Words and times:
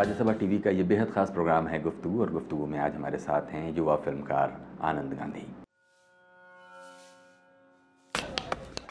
Rajya Sabha 0.00 0.32
TV 0.32 0.58
का 0.58 0.70
ये 0.70 0.82
बेहद 0.82 1.10
ख़ास 1.12 1.30
प्रोग्राम 1.30 1.66
है 1.68 1.80
गुफ्तु 1.82 2.10
और 2.20 2.30
गुफ्तु 2.32 2.56
में 2.66 2.78
आज 2.78 2.94
हमारे 2.94 3.18
साथ 3.18 3.50
हैं 3.52 3.76
युवा 3.76 3.94
फिल्मकार 3.96 4.52
आनंद 4.82 5.12
गांधी। 5.12 5.42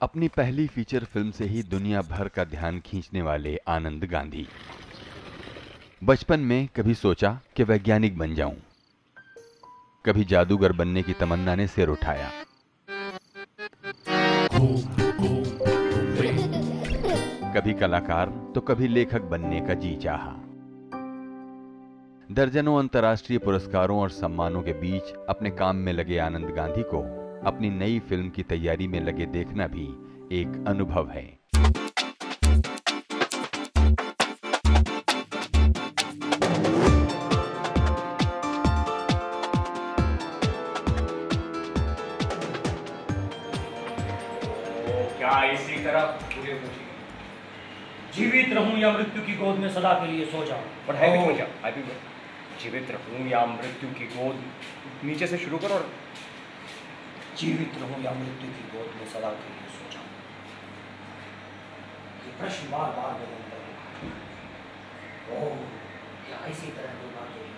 अपनी 0.01 0.27
पहली 0.27 0.65
फीचर 0.67 1.03
फ़िल्म 1.03 1.31
से 1.31 1.45
ही 1.45 1.63
दुनिया 1.63 2.01
भर 2.01 2.27
का 2.27 2.43
ध्यान 2.43 2.79
खींचने 2.85 3.21
वाले 3.21 3.55
आनंद 3.67 4.03
गांधी। 4.03 4.45
बचपन 6.03 6.39
में 6.39 6.67
कभी 6.75 6.93
सोचा 6.93 7.31
कि 7.55 7.63
वैज्ञानिक 7.63 8.17
बन 8.17 8.35
जाऊँ। 8.35 8.55
कभी 10.05 10.23
जादूगर 10.25 10.71
बनने 10.73 11.03
की 11.03 11.13
तमन्ना 11.13 11.55
ने 11.55 11.67
सिर 11.67 11.89
उठाया। 11.89 12.29
कभी 17.55 17.73
कलाकार 17.73 18.29
तो 18.55 18.61
कभी 18.61 18.87
लेखक 18.87 19.21
बनने 19.31 19.61
का 19.61 19.73
जी 19.75 19.95
चाहा। 19.95 20.48
दर्जनों 22.29 22.77
अंतर्राष्ट्रीय 22.79 23.39
पुरस्कारों 23.39 23.99
और 23.99 24.09
सम्मानों 24.09 24.61
के 24.61 24.73
बीच 24.73 25.13
अपने 25.29 25.49
काम 25.51 25.75
में 25.75 25.91
लगे 25.93 26.17
आनंद 26.17 26.49
गांधी 26.55 26.83
को 26.83 26.99
अपनी 27.47 27.69
नई 27.69 27.99
फ़िल्म 27.99 28.29
की 28.29 28.43
तैयारी 28.43 28.87
में 28.87 28.99
लगे 29.01 29.25
देखना 29.25 29.67
भी 29.67 29.85
एक 30.41 30.63
अनुभव 30.67 31.09
है। 31.09 31.23
क्या 45.17 45.43
इसी 45.51 45.83
तरह 45.83 46.19
जीवित 48.15 48.53
रहूँ 48.53 48.77
या 48.79 48.91
मृत्यु 48.91 49.21
की 49.23 49.35
गोद 49.35 49.59
में 49.59 49.69
सदा 49.73 49.93
के 49.93 50.11
लिए 50.11 50.25
सो 50.25 50.45
जाऊँ 50.45 50.63
बट 50.87 50.95
है 50.95 51.11
भी 51.17 51.35
क्या 51.35 51.47
आई 51.65 51.71
भी 51.71 51.81
जीवित 52.61 52.91
रहूँ 52.91 53.27
या 53.29 53.45
मृत्यु 53.45 53.89
की 53.99 54.05
गोद 54.13 54.37
नीचे 55.05 55.27
से 55.27 55.37
शुरू 55.37 55.57
करो 55.57 55.79
जीवित 57.39 57.77
रहूँ 57.81 58.03
या 58.03 58.11
मृत्यु 58.13 58.49
की 58.55 58.63
गोद 58.71 58.89
में 58.99 59.07
सदा 59.13 59.29
के 59.41 59.49
लिए 59.53 59.69
सो 59.75 59.83
जाऊँ 59.93 60.09
ये 62.25 62.31
प्रश्न 62.39 62.71
बार 62.71 62.89
बार 62.97 63.13
मेरे 63.19 63.35
अंदर 63.35 63.59
ओ 65.35 65.39
क्या 66.25 66.39
इसी 66.51 66.71
तरह 66.71 66.91
दुर्भाग्य 67.01 67.39
की 67.43 67.49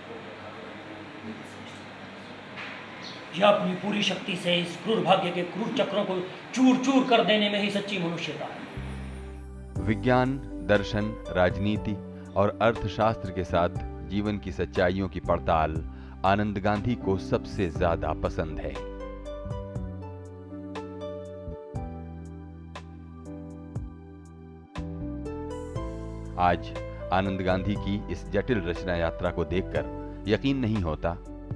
यह 3.40 3.48
अपनी 3.48 3.74
पूरी 3.82 4.02
शक्ति 4.04 4.36
से 4.36 4.56
इस 4.62 4.76
क्रूर 4.84 5.00
भाग्य 5.04 5.30
के 5.32 5.44
क्रूर 5.52 5.76
चक्रों 5.78 6.04
को 6.06 6.16
चूर 6.56 6.78
चूर 6.86 7.08
कर 7.10 7.24
देने 7.26 7.50
में 7.50 7.62
ही 7.62 7.70
सच्ची 7.72 7.98
मनुष्यता 7.98 8.46
है। 8.46 9.86
विज्ञान, 9.86 10.34
दर्शन, 10.70 11.06
राजनीति 11.38 11.94
और 12.36 12.58
अर्थशास्त्र 12.62 13.32
के 13.32 13.44
साथ 13.44 13.78
जीवन 14.12 14.38
की 14.38 14.52
सच्चाइयों 14.52 15.08
की 15.09 15.20
पड़ताल 15.20 15.84
आनंद 16.26 16.58
गांधी 16.58 16.95
को 16.95 17.17
सबसे 17.20 17.70
ज़्यादा 17.70 18.14
पसंद 18.23 18.59
है। 18.59 18.73
आज 26.39 26.72
आनंद 27.14 27.42
गांधी 27.42 27.76
की 27.78 28.02
इस 28.12 28.26
जटिल 28.32 28.62
रचना 28.66 28.95
यात्रा 28.95 29.32
को 29.32 29.45
देखकर 29.45 30.23
यकीन 30.28 30.58
नहीं 30.58 30.82
होता 30.84 31.16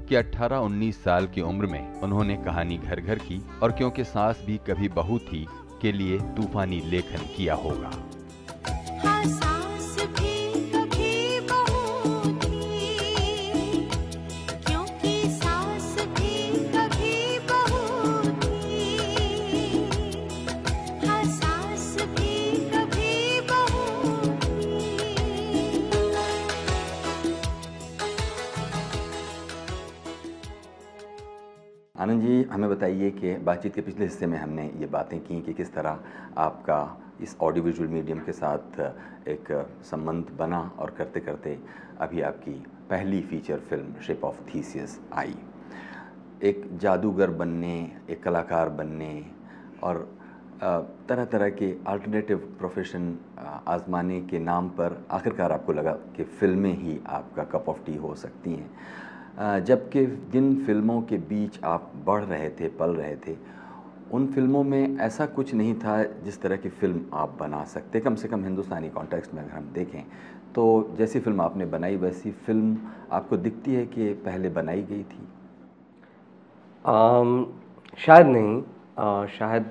कि 0.10 0.16
18-19 0.16 1.04
साल 1.04 1.28
की 1.28 1.42
उम्र 1.42 1.66
में 1.66 2.02
उन्होंने 2.02 2.36
कहानी 2.46 2.78
घर 2.78 3.00
घर 3.02 3.20
की 3.20 3.42
और 3.64 3.72
क्योंकि 3.72 4.04
सास 4.06 4.44
भी 4.46 4.58
कभी 4.68 4.90
बहू 4.92 5.20
थी 5.22 5.46
के 5.82 5.92
लिए 5.92 6.20
तूफानी 6.36 6.80
लेखन 6.86 7.26
किया 7.38 7.56
होगा। 7.56 7.92
कि 33.26 33.36
बातचीत 33.46 33.76
के 33.76 33.82
पिछले 33.82 34.06
हिस्से 34.06 34.28
में 34.28 34.38
हमने 34.38 34.64
ये 34.80 34.86
बातें 34.86 35.20
की 35.20 35.42
कि 35.42 35.54
किस 35.54 35.74
तरह 35.74 36.00
आपका 36.38 36.78
इस 37.22 37.36
ऑडियो 37.42 37.64
विजुअल 37.64 37.90
मीडियम 37.90 38.20
के 38.20 38.32
साथ 38.32 38.80
एक 39.28 39.48
संबंध 39.84 40.26
बना 40.38 40.60
और 40.80 40.90
करते 40.90 41.20
करते 41.20 41.58
अभी 42.02 42.22
आपकी 42.22 42.52
पहली 42.90 43.22
feature 43.22 43.60
film 43.60 44.02
ship 44.02 44.24
of 44.24 44.42
Theseus 44.54 45.00
आई। 45.14 45.36
एक 46.42 46.68
जादूगर 46.78 47.30
बनने, 47.32 47.76
एक 48.10 48.24
कलाकार 48.24 48.70
बनने 48.70 49.26
और 49.84 50.08
तरह 51.10 51.26
तरह 51.26 51.50
के 51.52 51.72
अल्टरनेटिव 51.88 52.38
प्रोफेशन 52.60 53.18
आजमाने 53.68 54.22
के 54.22 54.40
नाम 54.42 54.70
पर 54.70 55.02
आखिरकार 55.12 55.52
आपको 55.52 55.74
लगा 55.74 55.92
कि 56.16 56.24
फ़िल्में 56.24 56.74
ही 56.74 57.00
आपका 57.08 57.44
कप 57.44 57.70
ऑफ़ 57.70 57.84
टी 57.86 57.96
हो 57.96 58.14
सकती 58.16 58.54
हैं। 58.54 58.70
जबकि 59.38 60.06
जिन 60.32 60.56
फ़िल्मों 60.66 61.02
के 61.02 61.18
बीच 61.30 61.60
आप 61.64 61.92
बढ़ 62.06 62.24
रहे 62.24 62.50
थे 62.50 62.68
पल 62.78 62.96
रहे 62.96 63.16
थे 63.28 63.36
उन 64.14 64.28
फ़िल्मों 64.34 64.64
में 64.64 64.98
ऐसा 65.00 65.26
कुछ 65.26 65.54
नहीं 65.54 65.74
था 65.76 66.04
जिस 66.24 66.42
तरह 66.42 66.58
की 66.58 66.70
फ़िल्म 66.70 67.02
आप 67.14 67.38
बना 67.40 67.64
सकते। 67.66 68.00
कम 68.00 68.16
से 68.16 68.28
कम 68.28 68.44
हिंदुस्तानी 68.44 68.90
कॉन्टेक्स्ट 68.90 69.34
में 69.34 69.42
अगर 69.44 69.52
हम 69.52 69.72
देखें 69.74 70.04
तो 70.56 70.96
जैसी 70.98 71.20
फ़िल्म 71.20 71.42
आपने 71.42 71.66
बनाई 71.66 71.96
वैसी 71.96 72.32
फ़िल्म 72.46 72.78
आपको 73.12 73.38
दिखती 73.38 73.74
है 73.74 73.86
कि 73.86 74.14
पहले 74.26 74.50
बनाई 74.50 74.82
गई 74.82 75.04
थी? 75.04 75.28
आम, 76.86 77.54
शायद 77.98 78.28
नहीं। 78.28 78.62
आ, 79.00 79.26
शायद 79.28 79.66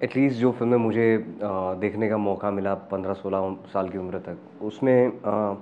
एटलीस्ट 0.00 0.38
जो 0.38 0.50
फ़िल्में 0.52 0.76
मुझे 0.78 1.14
आ, 1.42 1.74
देखने 1.74 2.08
का 2.08 2.16
मौका 2.18 2.50
मिला 2.50 2.74
पंद्रह 2.90 3.14
सोलह 3.14 3.56
साल 3.72 3.88
की 3.88 3.98
उम्र 3.98 4.18
तक 4.28 4.62
उसमें 4.62 5.06
आ, 5.08 5.54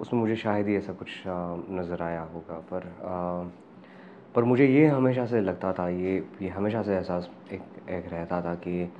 उसमें 0.00 0.20
मुझे 0.20 0.36
शायद 0.36 0.68
ही 0.68 0.76
ऐसा 0.76 0.92
कुछ 0.92 1.08
नज़र 1.26 2.02
आया 2.02 2.22
होगा। 2.34 2.54
पर 2.72 2.86
आ, 3.04 3.48
पर 4.34 4.44
मुझे 4.44 4.66
ये 4.66 4.86
हमेशा 4.86 5.26
से 5.26 5.40
लगता 5.40 5.72
था 5.72 5.88
ये 5.88 6.16
ये 6.42 6.48
हमेशा 6.48 6.82
से 6.82 6.94
एहसास 6.94 7.28
एक 7.52 7.62
एक 7.90 8.12
रहता 8.12 8.40
था 8.42 8.54
कि 8.54 8.92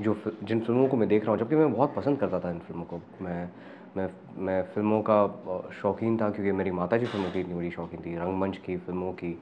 जो 0.00 0.14
जिन 0.42 0.60
फ़िल्मों 0.60 0.86
को 0.88 0.96
मैं 0.96 1.08
देख 1.08 1.22
रहा 1.22 1.30
हूँ 1.32 1.38
जबकि 1.40 1.56
मैं 1.56 1.72
बहुत 1.72 1.94
पसंद 1.94 2.18
करता 2.18 2.40
था 2.40 2.50
इन 2.50 2.58
फ़िल्मों 2.58 2.84
को 2.84 3.00
मैं 3.20 3.50
मैं 3.96 4.08
मैं 4.44 4.62
फ़िल्मों 4.74 5.00
का 5.02 5.16
शौकीन 5.80 6.16
था 6.16 6.28
क्योंकि 6.30 6.52
मेरी 6.52 6.70
माता 6.70 6.96
जी 6.96 7.06
फ़िल्मों 7.06 7.30
की 7.30 7.40
इतनी 7.40 7.54
बड़ी 7.54 7.70
शौकीन 7.70 8.00
थी 8.00 8.14
रंगमंच 8.16 8.56
की 8.56 8.76
फ़िल्मों 8.76 9.12
की 9.12 9.36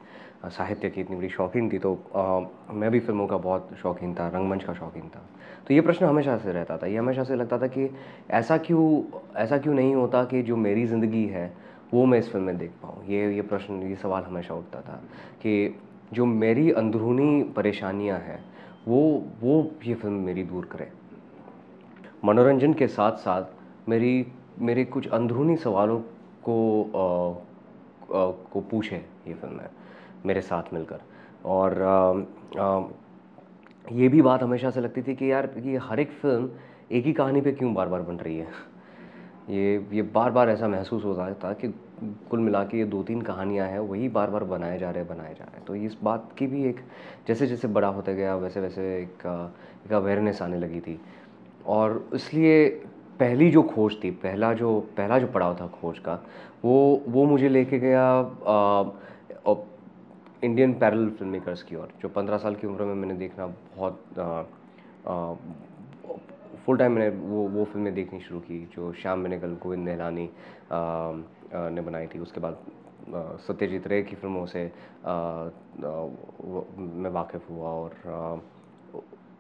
साहित्य 0.47 0.91
की 0.91 1.01
इतनी 1.01 1.17
बड़ी 1.17 1.29
शौकीन 1.29 1.71
थी 1.73 1.79
तो 1.79 1.93
आ, 2.17 2.73
मैं 2.75 2.91
भी 2.91 3.01
फ़िल्मों 3.01 3.27
का 3.27 3.37
बहुत 3.37 3.69
शौकीन 3.83 4.15
था 4.15 4.29
रंगमंच 4.29 4.65
का 4.65 4.75
शौकीन 4.75 5.09
था। 5.09 5.23
तो 5.69 5.75
ये 5.75 5.81
प्रश्न 5.81 6.07
हमेशा 6.07 6.37
से 6.39 6.53
रहता 6.53 6.77
था 6.79 6.87
ये 6.87 6.97
हमेशा 6.97 7.25
से 7.25 7.37
लगता 7.37 7.59
था 7.59 7.67
कि 7.67 7.89
ऐसा 8.31 8.57
क्यों 8.59 9.03
ऐसा 9.37 9.59
क्यों 9.59 9.75
नहीं 9.75 9.95
होता 9.95 10.25
कि 10.25 10.43
जो 10.43 10.57
मेरी 10.57 10.87
ज़िंदगी 10.87 11.25
है 11.27 11.53
वो 11.95 12.05
मैं 12.07 12.19
इस 12.19 12.33
फ़िल्म 12.33 12.45
में 12.45 12.59
देख 12.59 12.71
पाऊँ? 12.83 13.05
ये 13.07 13.35
ये 13.35 13.43
प्रश्न 13.43 13.83
ये 13.83 13.97
सवाल 13.97 14.23
हमेशा 14.23 14.55
उठता 14.55 14.81
था 14.81 15.01
कि 15.43 15.79
जो 16.13 16.27
मेरी 16.27 16.71
अंदरूनी 16.73 17.43
परेशानियाँ 17.57 18.19
हैं 18.19 18.45
वो 18.89 19.01
वो 19.41 19.63
ये 19.87 19.95
फ़िल्म 19.95 20.15
मेरी 20.25 20.43
दूर 20.43 20.69
करे। 20.73 20.91
मनोरंजन 22.25 22.73
के 22.75 22.87
साथ 22.89 23.17
साथ 23.19 23.89
मेरी 23.89 24.27
मेरे 24.61 24.85
कुछ 24.85 25.09
अंदरूनी 25.09 25.57
सवालों 25.57 25.99
को 26.49 26.57
आ, 26.85 27.31
आ, 28.17 28.31
को 28.53 28.61
पूछे 28.61 28.97
ये 29.29 29.35
फ़िल्म 29.35 29.61
है 29.61 29.71
मेरे 30.27 30.41
साथ 30.41 30.73
मिलकर। 30.75 31.01
और 31.45 31.83
आ, 31.83 32.63
आ, 32.63 32.83
ये 33.93 34.09
भी 34.09 34.23
बात 34.23 34.43
हमेशा 34.43 34.71
से 34.71 34.81
लगती 34.81 35.03
थी 35.03 35.15
कि 35.15 35.33
यार 35.33 35.51
ये 35.59 35.77
हर 35.77 36.01
एक 36.01 36.11
फ़िल्म 36.11 36.51
एक 36.93 37.05
ही 37.05 37.13
कहानी 37.13 37.41
पे 37.41 37.53
क्यों 37.53 37.75
बार 37.75 37.89
बार 37.89 38.03
बन 38.03 38.17
रही 38.17 38.39
है? 38.39 38.47
ये 39.51 39.87
ये 39.93 40.03
बार 40.03 40.31
बार 40.31 40.51
ऐसा 40.51 40.69
महसूस 40.69 41.05
होता 41.05 41.33
था 41.35 41.53
कि 41.53 41.69
कुल 42.31 42.41
मिला 42.41 42.63
के 42.65 42.79
ये 42.79 42.85
दो 42.85 43.03
तीन 43.03 43.23
कहानियाँ 43.23 43.67
हैं 43.69 43.79
वही 43.79 44.09
बार 44.09 44.31
बार 44.31 44.45
बनाए 44.45 44.79
जा 44.79 44.91
रहे 44.91 45.05
बनाए 45.05 45.35
जा 45.35 45.45
रहे 45.45 45.57
हैं। 45.57 45.65
तो 45.67 45.75
इस 45.75 45.97
बात 46.05 46.31
की 46.39 46.47
भी 46.47 46.65
एक 46.65 46.81
जैसे 47.29 47.47
जैसे 47.47 47.69
बड़ा 47.69 47.89
होता 47.89 48.13
गया 48.13 48.37
वैसे 48.37 48.61
वैसे 48.61 48.83
एक 49.03 49.27
अवेयरनेस 49.93 50.43
आने 50.43 50.59
लगी 50.59 50.81
थी। 50.81 51.01
और 51.67 52.09
इसलिए 52.15 52.83
पहली 53.21 53.51
जो 53.51 53.63
खोज 53.63 53.97
थी 54.05 54.11
पहला 54.23 54.53
जो 54.55 54.69
पहला 54.97 55.19
जो 55.19 55.27
पड़ाव 55.27 55.57
था 55.61 55.67
खोज 55.81 55.99
का 55.99 56.15
वो 56.65 56.75
वो 57.09 57.25
मुझे 57.25 57.49
लेके 57.49 57.79
गया 57.79 58.05
इंडियन 60.45 60.73
पैरल 60.75 61.09
फ़िल्म 61.09 61.33
मेकर्स 61.33 61.63
की 61.63 61.77
ओर 61.77 61.89
जो 62.03 62.09
पंद्रह 62.09 62.39
साल 62.39 62.55
की 62.55 62.67
उम्र 62.67 62.85
में 62.85 62.95
मैंने 62.95 63.15
देखना 63.15 63.47
बहुत 63.47 64.19
आ, 64.19 64.45
आ, 65.07 65.35
फुल 66.65 66.77
टाइम 66.77 66.93
मैंने 66.93 67.09
वो 67.17 67.47
वो 67.49 67.65
फ़िल्में 67.65 67.93
देखनी 67.95 68.21
शुरू 68.21 68.41
की 68.41 68.59
जो 68.75 68.93
श्याम 68.93 69.23
बेनेगल 69.23 69.57
गोविंद 69.63 69.89
नहलानी 69.89 70.29
ने 70.73 71.81
बनाई 71.81 72.07
थी। 72.07 72.19
उसके 72.19 72.41
बाद 72.41 72.57
सत्यजीत 73.47 73.87
रे 73.87 74.03
की 74.03 74.17
फ़िल्मों 74.17 74.47
से 74.47 74.65
मैं 77.03 77.11
वाकिफ़ 77.11 77.51
हुआ 77.51 77.69
और 77.69 77.91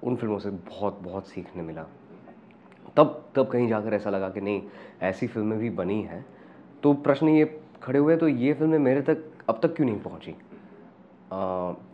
उन 0.05 0.17
फ़िल्मों 0.17 0.39
से 0.39 0.51
बहुत 0.51 1.01
बहुत 1.03 1.27
सीखने 1.29 1.63
मिला। 1.63 1.87
तब 2.97 3.25
तब 3.37 3.51
कहीं 3.51 3.69
जाकर 3.69 3.95
ऐसा 3.95 4.11
लगा 4.11 4.29
कि 4.29 4.41
नहीं 4.41 4.63
ऐसी 5.03 5.27
फ़िल्में 5.27 5.59
भी 5.59 5.71
बनी 5.73 6.01
हैं। 6.03 6.25
तो 6.83 6.93
प्रश्न 6.95 7.29
ये 7.29 7.45
खड़े 7.83 7.99
हुए 7.99 8.17
तो 8.17 8.29
ये 8.29 8.53
फ़िल्में 8.55 8.79
मेरे 8.79 9.03
तक 9.03 9.25
अब 9.49 9.61
तक 9.63 9.75
क्यों 9.77 9.87
नहीं 9.87 10.01
पहुँची? 10.01 10.35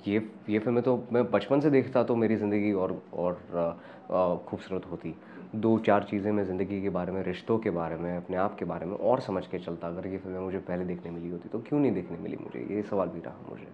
ये 0.07 0.27
ये 0.49 0.59
फ़िल्में 0.59 0.83
तो 0.85 0.97
मैं 1.13 1.31
बचपन 1.31 1.61
से 1.61 1.71
देखता 1.71 2.03
तो 2.05 2.17
मेरी 2.17 2.37
ज़िंदगी 2.37 2.73
और 2.75 3.01
और 3.15 4.41
खूबसूरत 4.49 4.83
होती। 4.91 5.15
दो 5.55 5.79
चार 5.79 6.03
चीज़ें 6.11 6.31
मैं 6.33 6.45
ज़िंदगी 6.45 6.81
के 6.83 6.91
बारे 6.91 7.13
में 7.13 7.23
रिश्तों 7.25 7.59
के 7.59 7.71
बारे 7.71 7.97
में 7.97 8.17
अपने 8.17 8.37
आप 8.37 8.57
के 8.59 8.65
बारे 8.65 8.87
में 8.87 8.97
और 8.97 9.21
समझ 9.21 9.47
के 9.47 9.59
चलता। 9.59 9.89
अगर 9.89 10.07
ये 10.07 10.19
फ़िल्में 10.19 10.41
मुझे 10.41 10.59
पहले 10.59 10.85
देखने 10.85 11.11
मिली 11.11 11.31
होती 11.31 11.49
तो 11.49 11.59
क्यों 11.69 11.81
नहीं 11.81 11.93
देखने 11.93 12.19
मिली 12.19 12.37
मुझे? 12.37 12.67
ये 12.75 12.83
सवाल 12.83 13.09
भी 13.09 13.21
रहा 13.21 13.51
मुझे। 13.51 13.69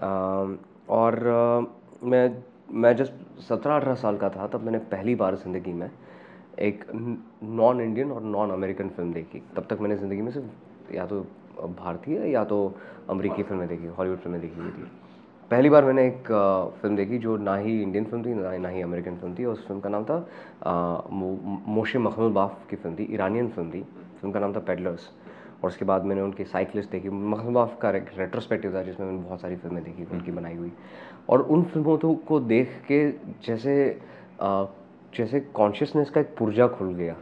आ, 0.00 0.94
और 0.94 1.28
आ, 1.28 1.60
मैं 2.04 2.42
मैं 2.72 2.96
जब 2.96 3.06
सत्रह 3.40 3.74
अठारह 3.76 3.94
साल 3.96 4.16
का 4.16 4.28
था 4.30 4.46
तब 4.46 4.62
मैंने 4.62 4.78
पहली 4.90 5.14
बार 5.14 5.36
ज़िंदगी 5.36 5.72
में 5.72 5.90
एक 6.58 6.84
नॉन 7.42 7.80
इंडियन 7.80 8.12
और 8.12 8.22
नॉन 8.22 8.50
अमेरिकन 8.50 8.88
फ़िल्म 8.88 9.12
देखी। 9.12 9.42
तब 9.56 9.66
तक 9.70 9.80
मैंने 9.80 9.96
ज़िंदगी 9.96 10.22
में 10.22 10.30
सिर्फ़ 10.32 10.94
या 10.94 11.06
तो 11.06 11.20
भारतीय 11.78 12.18
या 12.32 12.44
तो 12.44 12.58
अमेरिकी 13.10 13.42
फ़िल्में 13.42 13.68
देखी 13.68 13.86
हॉलीवुड 13.88 14.18
फ़िल्में 14.18 14.40
देखी 14.40 14.60
हुई 14.60 14.70
थी। 14.70 14.90
पहली 15.50 15.68
बार 15.70 15.84
मैंने 15.84 16.06
एक 16.06 16.28
फ़िल्म 16.80 16.96
देखी 16.96 17.18
जो 17.18 17.36
ना 17.36 17.54
ही 17.56 17.80
इंडियन 17.82 18.04
फ़िल्म 18.04 18.24
थी 18.24 18.34
ना 18.34 18.56
ना 18.58 18.68
ही 18.68 18.82
अमेरिकन 18.82 19.16
फ़िल्म 19.16 19.34
थी 19.34 19.44
उस 19.44 19.66
फ़िल्म 19.66 19.80
का 19.80 19.88
नाम 19.88 20.04
था 20.04 21.08
मोशे 21.68 21.98
मखमल 21.98 22.30
बाफ 22.32 22.66
की 22.70 22.76
फ़िल्म 22.76 22.96
थी 22.96 23.06
ईरानियन 23.14 23.48
फ़िल्म 23.48 23.70
थी। 23.70 23.82
फ़िल्म 24.20 24.32
का 24.32 24.40
नाम 24.40 24.54
था 24.54 24.60
पेडलर्स 24.68 25.08
और 25.62 25.68
उसके 25.68 25.84
बाद 25.84 26.04
मैंने 26.04 26.22
उनकी 26.22 26.44
साइकिलिस्ट 26.44 26.90
देखी। 26.90 27.08
मखमल 27.08 27.52
बाफ 27.54 27.78
का 27.82 27.90
एक 27.96 28.10
रेट्रोस्पेक्टिव 28.18 28.74
था 28.74 28.82
जिसमें 28.82 29.06
मैंने 29.06 29.22
बहुत 29.22 29.40
सारी 29.40 29.56
फ़िल्में 29.56 29.82
देखी 29.84 30.04
उनकी 30.12 30.32
बनाई 30.32 30.56
हुई। 30.56 30.72
और 31.28 31.42
उन 31.42 31.62
फ़िल्मों 31.64 31.96
तो 31.98 32.14
को 32.28 32.40
देख 32.40 32.82
के 32.90 33.08
जैसे 33.46 33.74
आ, 34.40 34.64
जैसे 35.12 35.40
कॉन्शियसनेस 35.54 36.10
का 36.10 36.20
एक 36.20 36.34
पुर्जा 36.38 36.66
खुल 36.68 36.92
गया। 36.94 37.14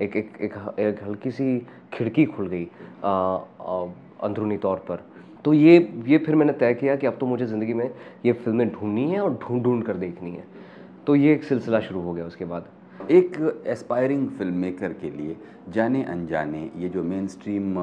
एक 0.00 0.16
एक 0.16 0.36
एक, 0.40 0.54
एक 0.78 1.02
हल्की 1.04 1.30
सी 1.30 1.58
खिड़की 1.92 2.24
खुल 2.26 2.48
गई 2.48 2.64
अंदरूनी 3.04 4.56
तौर 4.58 4.84
पर। 4.88 5.04
तो 5.44 5.52
ये 5.52 5.76
ये 6.06 6.18
फिर 6.18 6.34
मैंने 6.34 6.52
तय 6.54 6.74
किया 6.74 6.96
कि 6.96 7.06
अब 7.06 7.16
तो 7.20 7.26
मुझे 7.26 7.46
ज़िंदगी 7.46 7.74
में 7.74 7.90
ये 8.26 8.32
फ़िल्में 8.34 8.68
ढूंढनी 8.72 9.10
है 9.10 9.20
और 9.20 9.38
ढूंढ 9.42 9.62
ढूंढ 9.64 9.82
कर 9.84 9.96
देखनी 9.96 10.30
है। 10.30 10.44
तो 11.06 11.16
ये 11.16 11.32
एक 11.34 11.44
सिलसिला 11.44 11.80
शुरू 11.80 12.00
हो 12.00 12.12
गया 12.14 12.26
उसके 12.26 12.44
बाद। 12.44 12.68
एक 13.10 13.62
एस्पायरिंग 13.66 14.28
फ़िल्म 14.30 14.54
मेकर 14.54 14.92
के 14.92 15.10
लिए 15.10 15.36
जाने 15.68 16.02
अनजाने 16.04 16.70
ये 16.76 16.88
जो 16.88 17.02
मेन 17.02 17.26
स्ट्रीम 17.28 17.74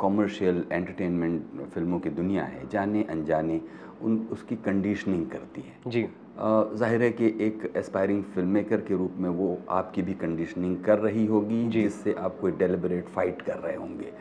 कॉमर्शियल 0.00 0.64
एंटरटेनमेंट 0.72 1.62
फ़िल्मों 1.74 1.98
की 1.98 2.10
दुनिया 2.10 2.44
है 2.44 2.68
जाने 2.68 3.02
अनजाने 3.10 3.60
उन 4.02 4.26
उसकी 4.32 4.56
कंडीशनिंग 4.56 5.26
करती 5.30 5.60
है। 5.60 5.90
जी। 5.90 6.06
ज़ाहिर 6.36 7.02
है 7.02 7.10
कि 7.10 7.26
एक 7.40 7.72
एस्पायरिंग 7.76 8.22
फ़िल्म 8.24 8.48
मेकर 8.48 8.80
के 8.80 8.96
रूप 8.96 9.14
में 9.18 9.28
वो 9.30 9.58
आपकी 9.70 10.02
भी 10.02 10.14
कंडीशनिंग 10.14 10.76
कर 10.84 10.98
रही 10.98 11.24
होगी 11.26 11.64
जिससे 11.70 12.12
आप 12.18 12.38
कोई 12.40 12.52
डेलिबरेट 12.52 13.08
फाइट 13.08 13.42
कर 13.42 13.58
रहे 13.58 13.74
होंगे। 13.76 14.12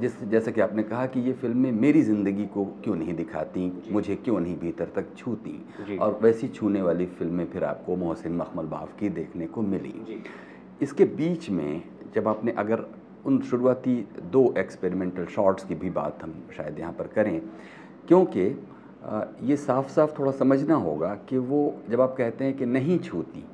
जिस 0.00 0.22
जैसा 0.24 0.50
कि 0.50 0.60
आपने 0.60 0.82
कहा 0.82 1.06
कि 1.06 1.20
ये 1.20 1.32
फ़िल्में 1.32 1.70
मेरी 1.72 2.02
ज़िंदगी 2.02 2.46
को 2.46 2.64
क्यों 2.84 2.96
नहीं 2.96 3.14
दिखाती 3.14 3.72
मुझे 3.92 4.16
क्यों 4.16 4.40
नहीं 4.40 4.56
भीतर 4.58 4.92
तक 4.96 5.14
छूती? 5.16 5.58
और 5.98 6.18
वैसी 6.22 6.48
छूने 6.48 6.82
वाली 6.82 7.06
फ़िल्में 7.08 7.46
फिर 7.46 7.64
आपको 7.64 7.96
मोहसिन 7.96 8.36
मखमल 8.36 8.66
बाफ 8.66 8.98
की 9.00 9.08
देखने 9.10 9.46
को 9.46 9.62
मिली। 9.62 10.22
इसके 10.82 11.04
बीच 11.16 11.50
में 11.50 11.82
जब 12.14 12.28
आपने 12.28 12.52
अगर 12.58 12.84
उन 13.26 13.40
शुरुआती 13.40 13.96
दो 14.32 14.52
एक्सपेरिमेंटल 14.58 15.26
शॉट्स 15.26 15.64
की 15.64 15.74
भी 15.74 15.90
बात 15.90 16.22
हम 16.22 16.34
शायद 16.56 16.78
यहाँ 16.78 16.92
पर 16.92 17.06
करें 17.06 17.40
क्योंकि 18.08 18.48
ये 19.42 19.56
साफ़ 19.56 19.88
साफ़ 19.88 20.18
थोड़ा 20.18 20.32
समझना 20.32 20.74
होगा 20.74 21.14
कि 21.28 21.38
वो 21.38 21.74
जब 21.90 22.00
आप 22.00 22.14
कहते 22.18 22.44
हैं 22.44 22.56
कि 22.56 22.66
नहीं 22.66 22.98
छूती 22.98 23.44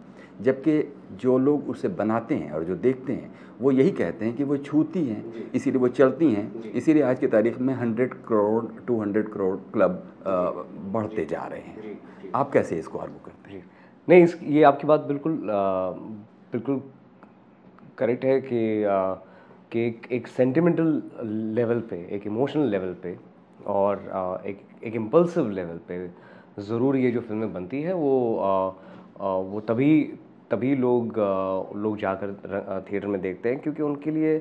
जबकि 0.40 0.82
जो 1.12 1.38
लोग 1.38 1.68
उसे 1.68 1.88
बनाते 1.88 2.34
हैं 2.34 2.50
और 2.50 2.64
जो 2.64 2.74
देखते 2.76 3.12
हैं 3.12 3.34
वो 3.60 3.70
यही 3.70 3.90
कहते 3.90 4.24
हैं 4.24 4.36
कि 4.36 4.44
वो 4.44 4.56
छूती 4.56 5.04
हैं 5.06 5.50
इसीलिए 5.50 5.80
वो 5.80 5.88
चलती 5.88 6.32
हैं। 6.32 6.72
इसीलिए 6.72 7.02
आज 7.02 7.18
की 7.18 7.26
तारीख 7.26 7.58
में 7.58 7.74
hundred 7.74 8.14
crore 8.14 8.64
two 8.86 9.00
hundred 9.00 9.28
crore 9.28 9.56
club 9.72 10.02
बढ़ते 10.92 11.24
जा 11.24 11.44
रहे 11.44 11.60
हैं। 11.60 11.98
आप 12.34 12.50
कैसे 12.52 12.78
इसको 12.78 12.98
आर्गू 12.98 13.18
करते 13.24 13.50
हैं? 13.50 13.64
नहीं 14.08 14.22
इस 14.24 14.38
ये 14.42 14.62
आपकी 14.62 14.86
बात 14.86 15.00
बिल्कुल 15.00 15.38
बिल्कुल 16.52 16.82
करेक्ट 17.98 18.24
है 18.24 18.40
कि 18.40 18.84
कि 19.72 19.86
एक, 19.86 20.06
एक 20.12 20.26
सेंटिमेंटल 20.28 21.02
लेवल 21.56 21.80
पे 21.80 21.96
एक 22.12 22.26
इमोशनल 22.26 22.66
लेवल 22.68 22.94
पे 23.02 23.16
और 23.66 24.42
एक 24.46 24.60
एक 24.84 24.94
इम्पल्सिव 24.94 25.50
लेवल 25.50 25.78
पे 25.88 26.06
ज़रूर 26.62 26.96
ये 26.96 27.10
जो 27.10 27.20
फ़िल्में 27.20 27.52
बनती 27.52 27.82
हैं, 27.82 27.92
वो 27.92 28.76
वो 29.20 29.60
तभी 29.60 30.02
तभी 30.50 30.74
लोग 30.76 31.18
लोग 31.76 31.96
जाकर 31.98 32.82
थिएटर 32.90 33.06
में 33.06 33.20
देखते 33.20 33.48
हैं 33.48 33.58
क्योंकि 33.60 33.82
उनके 33.82 34.10
लिए 34.10 34.38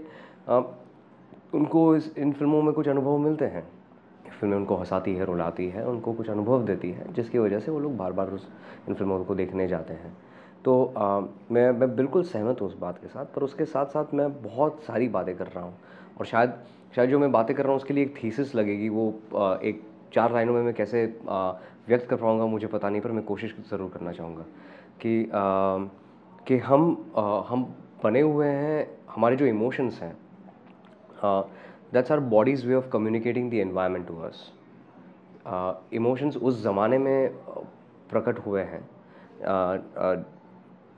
उनको 1.53 1.95
इस, 1.95 2.17
इन 2.17 2.31
फ़िल्मों 2.31 2.61
में 2.61 2.73
कुछ 2.73 2.87
अनुभव 2.87 3.17
मिलते 3.17 3.45
हैं। 3.45 3.63
फ़िल्में 4.39 4.57
उनको 4.57 4.75
हंसाती 4.75 5.13
है, 5.15 5.25
रुलाती 5.25 5.67
है, 5.69 5.85
उनको 5.87 6.13
कुछ 6.13 6.29
अनुभव 6.29 6.63
देती 6.65 6.91
है, 6.91 7.13
जिसकी 7.13 7.37
वजह 7.37 7.59
से 7.59 7.71
वो 7.71 7.79
लोग 7.79 7.95
बार 7.97 8.11
बार 8.11 8.29
उस, 8.29 8.47
इन 8.89 8.93
फ़िल्मों 8.93 9.23
को 9.25 9.35
देखने 9.35 9.67
जाते 9.67 9.93
हैं। 9.93 10.15
तो 10.65 10.83
आ, 10.97 11.19
मैं 11.51 11.71
मैं 11.71 11.95
बिल्कुल 11.95 12.23
सहमत 12.23 12.61
हूँ 12.61 12.67
उस 12.67 12.77
बात 12.79 12.97
के 13.01 13.07
साथ 13.07 13.25
पर 13.35 13.43
उसके 13.43 13.65
साथ 13.65 13.85
साथ 13.87 14.13
मैं 14.13 14.31
बहुत 14.43 14.81
सारी 14.87 15.07
बातें 15.09 15.35
कर 15.37 15.47
रहा 15.47 15.63
हूँ। 15.63 15.73
और 16.19 16.25
शायद 16.25 16.53
शायद 16.95 17.09
जो 17.09 17.19
मैं 17.19 17.31
बातें 17.31 17.55
कर 17.55 17.63
रहा 17.63 17.71
हूँ 17.71 17.79
उसके 17.81 17.93
लिए 17.93 18.03
एक 18.03 18.13
थीसिस 18.23 18.55
लगेगी 18.55 18.89
वो 18.89 19.07
आ, 19.35 19.53
एक 19.55 19.81
चार 20.13 20.33
लाइनों 20.33 20.53
में 20.53 20.61
मैं 20.61 20.73
कैसे 20.73 21.03
आ, 21.29 21.51
व्यक्त 21.87 22.07
कर 22.09 22.15
पाऊँगा 22.15 22.45
मुझे 22.45 22.67
पता 22.67 22.89
नहीं 22.89 23.01
पर 23.01 23.11
मैं 23.11 23.23
कोशिश 23.25 23.55
ज़रूर 23.69 23.89
करना 23.93 24.11
चाहूँगा 24.11 24.45
कि 25.01 25.23
आ, 25.25 25.77
कि 26.47 26.57
हम 26.59 27.13
आ, 27.17 27.41
हम 27.47 27.63
बने 28.03 28.21
हुए 28.21 28.47
हैं 28.47 28.87
हमारे 29.09 29.35
जो 29.35 29.45
इमोशंस 29.45 29.99
हैं 30.01 30.15
that's 31.93 32.11
our 32.11 32.19
bodies 32.33 32.65
way 32.67 32.75
of 32.75 32.89
communicating 32.89 33.49
the 33.51 33.53
environment 33.55 34.07
to 34.07 34.19
us 34.19 34.51
emotions 35.93 36.37
उस 36.37 36.61
ज़माने 36.63 36.97
में 36.97 37.29
प्रकट 38.09 38.39
हुए 38.45 38.61
हैं। 38.63 38.83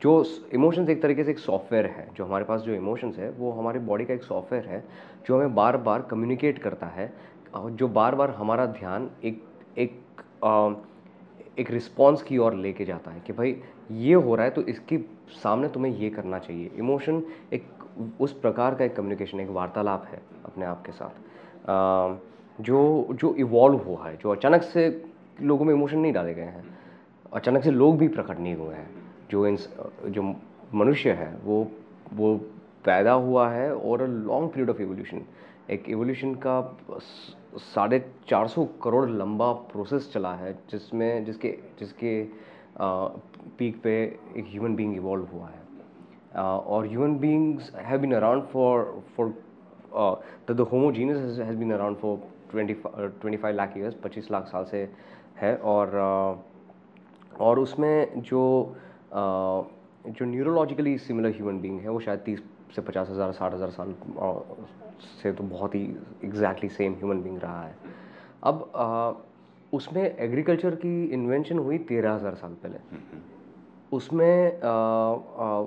जो 0.03 0.23
इमोशंस 0.53 0.89
एक 0.89 1.01
तरीके 1.01 1.23
से 1.23 1.31
एक 1.31 1.39
सॉफ्टवेयर 1.39 1.85
है 1.87 2.07
जो 2.17 2.25
हमारे 2.25 2.45
पास 2.45 2.61
जो 2.61 2.73
इमोशंस 2.73 3.17
है 3.17 3.29
वो 3.31 3.51
हमारे 3.51 3.79
बॉडी 3.79 4.05
का 4.05 4.13
एक 4.13 4.23
सॉफ्टवेयर 4.23 4.65
है 4.65 4.83
जो 5.27 5.35
हमें 5.35 5.53
बार 5.55 5.77
बार 5.77 6.01
कम्युनिकेट 6.01 6.57
करता 6.59 6.87
है 6.87 7.11
और 7.53 7.69
जो 7.71 7.87
बार 7.87 8.15
बार 8.15 8.29
हमारा 8.29 8.65
ध्यान 8.65 9.09
एक 9.23 9.43
एक 9.77 10.01
आ, 10.43 10.73
एक 11.59 11.71
रिस्पॉन्स 11.71 12.21
की 12.23 12.37
ओर 12.37 12.53
लेके 12.53 12.85
जाता 12.85 13.11
है 13.11 13.21
कि 13.27 13.33
भाई 13.33 13.55
ये 13.91 14.13
हो 14.15 14.35
रहा 14.35 14.45
है 14.45 14.51
तो 14.51 14.61
इसके 14.61 14.97
सामने 15.33 15.67
तुम्हें 15.67 15.97
ये 15.97 16.09
करना 16.09 16.39
चाहिए। 16.39 16.71
इमोशन 16.77 17.21
एक 17.53 17.65
उस 18.21 18.33
प्रकार 18.39 18.75
का 18.75 18.85
एक 18.85 18.95
कम्युनिकेशन 18.95 19.39
एक 19.39 19.49
वार्तालाप 19.49 20.05
है 20.11 20.21
अपने 20.45 20.65
आप 20.65 20.81
के 20.85 20.91
साथ। 20.91 21.69
आ, 21.69 22.15
जो 22.61 23.07
जो 23.11 23.33
इवॉल्व 23.35 23.77
हुआ 23.77 24.07
है 24.07 24.15
जो 24.17 24.29
अचानक 24.29 24.63
से 24.63 24.85
लोगों 25.41 25.65
में 25.65 25.73
इमोशन 25.73 25.99
नहीं 25.99 26.13
डाले 26.13 26.33
गए 26.33 26.41
हैं 26.41 26.65
अचानक 27.33 27.63
से 27.63 27.71
लोग 27.71 27.97
भी 27.97 28.07
प्रकट 28.07 28.39
नहीं 28.39 28.55
हुए 28.55 28.75
हैं 28.75 29.02
जो 29.33 29.45
इन 29.47 29.57
जो 30.07 30.23
मनुष्य 30.75 31.11
है 31.21 31.33
वो 31.43 31.55
वो 32.13 32.35
पैदा 32.85 33.11
हुआ 33.27 33.49
है 33.49 33.73
और 33.75 34.01
a 34.01 34.05
long 34.05 34.49
period 34.51 34.69
of 34.69 34.81
evolution 34.81 35.21
एक 35.71 35.89
एवोल्यूशन 35.89 36.33
का 36.45 36.55
साढ़े 37.65 37.99
चार 38.29 38.47
सौ 38.47 38.65
करोड़ 38.83 39.09
लंबा 39.09 39.51
प्रोसेस 39.71 40.09
चला 40.13 40.33
है 40.35 40.53
जिसमें 40.71 41.25
जिसके 41.25 41.57
जिसके 41.79 42.13
पीक 43.57 43.81
पे 43.83 43.93
एक 44.37 44.45
ह्यूमन 44.49 44.75
बीइंग 44.75 44.95
इवॉल्व 44.95 45.27
हुआ 45.33 45.47
है। 45.47 45.61
और 46.35 46.87
human 46.87 47.17
beings 47.19 47.71
have 47.85 47.99
been 48.01 48.13
around 48.15 48.43
for 48.53 49.03
for 49.17 49.33
the 50.51 50.67
homogeneous 50.71 51.39
has 51.39 51.57
been 51.57 51.73
around 51.73 51.97
for 51.97 52.17
twenty 52.51 52.73
twenty 52.73 53.37
five 53.37 53.55
lakh 53.55 53.77
years 53.77 53.95
पच्चीस 54.03 54.31
लाख 54.31 54.47
साल 54.47 54.65
से 54.71 54.89
है 55.41 55.55
और 55.73 55.87
uh, 56.05 57.39
और 57.41 57.59
उसमें 57.59 58.21
जो 58.21 58.41
जो 59.13 60.25
न्यूरोलॉजिकली 60.25 60.97
सिमिलर 60.99 61.31
ह्यूमन 61.31 61.59
बींग 61.61 61.79
है 61.79 61.89
वो 61.89 61.99
शायद 61.99 62.19
तीस 62.25 62.41
से 62.75 62.81
पचास 62.81 63.09
हज़ार 63.09 63.31
साठ 63.31 63.53
हज़ार 63.53 63.69
साल 63.71 63.93
से 65.21 65.31
तो 65.33 65.43
बहुत 65.45 65.75
ही 65.75 65.83
एग्जैक्टली 66.25 66.69
सेम 66.69 66.93
ह्यूमन 66.95 67.21
बींग 67.23 67.37
रहा 67.39 67.63
है। 67.63 67.75
अब 68.43 68.71
आ, 68.75 69.11
उसमें 69.73 70.03
एग्रीकल्चर 70.03 70.75
की 70.75 71.03
इन्वेंशन 71.13 71.59
हुई 71.59 71.77
तेरह 71.89 72.13
हज़ार 72.13 72.35
साल 72.35 72.53
पहले। 72.63 72.77
उसमें 73.91 74.61
आ, 74.61 74.69
आ, 74.69 75.65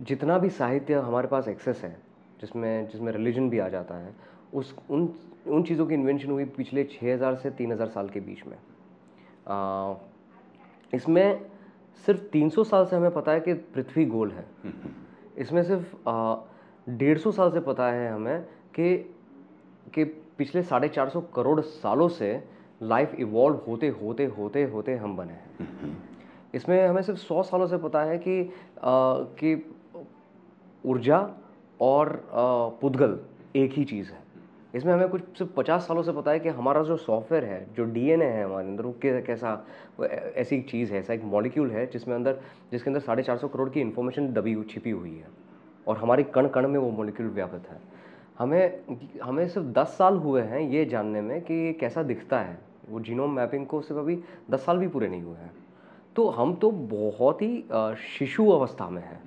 जितना 0.00 0.38
भी 0.38 0.50
साहित्य 0.52 0.94
हमारे 1.00 1.28
पास 1.28 1.48
एक्सेस 1.48 1.80
है 1.84 1.96
जिसमें 2.40 2.88
जिसमें 2.88 3.12
रिलीजन 3.12 3.48
भी 3.50 3.58
आ 3.58 3.68
जाता 3.68 3.94
है 3.96 4.14
उस 4.54 4.74
उन 4.90 5.08
उन 5.46 5.62
चीज़ों 5.62 5.86
की 5.86 5.94
इन्वेंशन 5.94 6.30
हुई 6.30 6.44
पिछले 6.56 6.84
छः 6.84 7.12
हज़ार 7.14 7.34
से 7.36 7.50
तीन 7.52 7.72
हज़ार 7.72 7.88
साल 7.88 8.08
के 8.08 8.20
बीच 8.20 8.46
में। 8.46 8.56
आ, 9.48 9.94
इसमें 10.92 11.55
सिर्फ़ 12.04 12.20
300 12.22 12.64
साल 12.64 12.86
से 12.86 12.96
हमें 12.96 13.10
पता 13.10 13.32
है 13.32 13.40
कि 13.40 13.54
पृथ्वी 13.74 14.04
गोल 14.04 14.30
है। 14.30 14.44
इसमें 15.38 15.62
सिर्फ़ 15.62 15.94
डेढ़ 16.90 17.18
सौ 17.18 17.30
साल 17.30 17.50
से 17.50 17.60
पता 17.60 17.90
है 17.92 18.10
हमें 18.12 18.42
कि 18.74 18.96
कि 19.94 20.04
पिछले 20.38 20.62
साढ़े 20.62 20.88
चार 20.88 21.08
सौ 21.08 21.20
करोड़ 21.34 21.60
सालों 21.60 22.08
से 22.08 22.28
लाइफ 22.82 23.14
इवॉल्व 23.14 23.60
होते 23.68 23.88
होते 24.02 24.24
होते 24.38 24.64
होते 24.64 24.94
हम 24.96 25.16
बने 25.16 25.32
हैं। 25.32 25.96
इसमें 26.54 26.86
हमें 26.88 27.02
सिर्फ़ 27.02 27.20
सौ 27.20 27.42
सालों 27.42 27.66
से 27.66 27.76
पता 27.78 28.02
है 28.02 28.18
कि 28.18 28.40
आ, 28.42 28.48
कि 28.82 29.54
ऊर्जा 30.84 31.18
और 31.80 32.22
पुद्गल 32.82 33.18
एक 33.56 33.72
ही 33.72 33.84
चीज़ 33.84 34.10
है। 34.10 34.24
इसमें 34.76 34.92
हमें 34.92 35.08
कुछ 35.08 35.22
सिर्फ़ 35.38 35.52
पचास 35.56 35.86
सालों 35.88 36.02
से 36.02 36.12
पता 36.12 36.30
है 36.30 36.40
कि 36.40 36.48
हमारा 36.48 36.82
जो 36.82 36.96
सॉफ्टवेयर 36.96 37.44
है 37.44 37.66
जो 37.74 37.84
डीएनए 37.84 38.24
है 38.24 38.44
हमारे 38.44 38.66
अंदर 38.66 38.84
वो 38.84 38.94
कैसा 39.02 39.66
ऐसी 40.00 40.56
एक 40.56 40.68
चीज़ 40.70 40.92
है 40.92 40.98
ऐसा 40.98 41.14
एक 41.14 41.24
मॉलिक्यूल 41.24 41.70
है 41.70 41.86
जिसमें 41.86 42.14
अंदर 42.14 42.40
जिसके 42.72 42.90
अंदर 42.90 43.00
साढ़े 43.00 43.22
चार 43.22 43.38
सौ 43.38 43.48
करोड़ 43.48 43.68
की 43.70 43.80
इन्फॉर्मेशन 43.80 44.32
दबी 44.32 44.52
हुई 44.52 44.64
छिपी 44.64 44.90
हुई 44.90 45.14
है 45.16 45.28
और 45.86 45.96
हमारी 45.96 46.22
कण 46.34 46.48
कण 46.48 46.68
में 46.68 46.78
वो 46.78 46.90
मॉलिक्यूल 46.90 47.28
व्यापित 47.30 47.68
है। 47.70 47.80
हमें 48.38 49.18
हमें 49.22 49.48
सिर्फ़ 49.48 49.68
दस 49.68 49.96
साल 49.98 50.16
हुए 50.16 50.42
हैं 50.42 50.60
ये 50.60 50.84
जानने 50.84 51.20
में 51.20 51.40
कि 51.40 51.54
ये 51.56 51.72
कैसा 51.72 52.02
दिखता 52.02 52.40
है। 52.40 52.58
वो 52.88 53.00
जीनोम 53.00 53.30
मैपिंग 53.30 53.66
को 53.66 53.80
सिर्फ़ 53.80 54.00
अभी 54.00 54.18
दस 54.50 54.64
साल 54.66 54.78
भी 54.78 54.88
पूरे 54.88 55.08
नहीं 55.08 55.22
हुए 55.22 55.36
हैं। 55.36 55.52
तो 56.16 56.28
हम 56.30 56.54
तो 56.54 56.70
बहुत 56.70 57.42
ही 57.42 57.64
शिशु 58.18 58.48
अवस्था 58.50 58.88
में 58.90 59.02
हैं। 59.02 59.20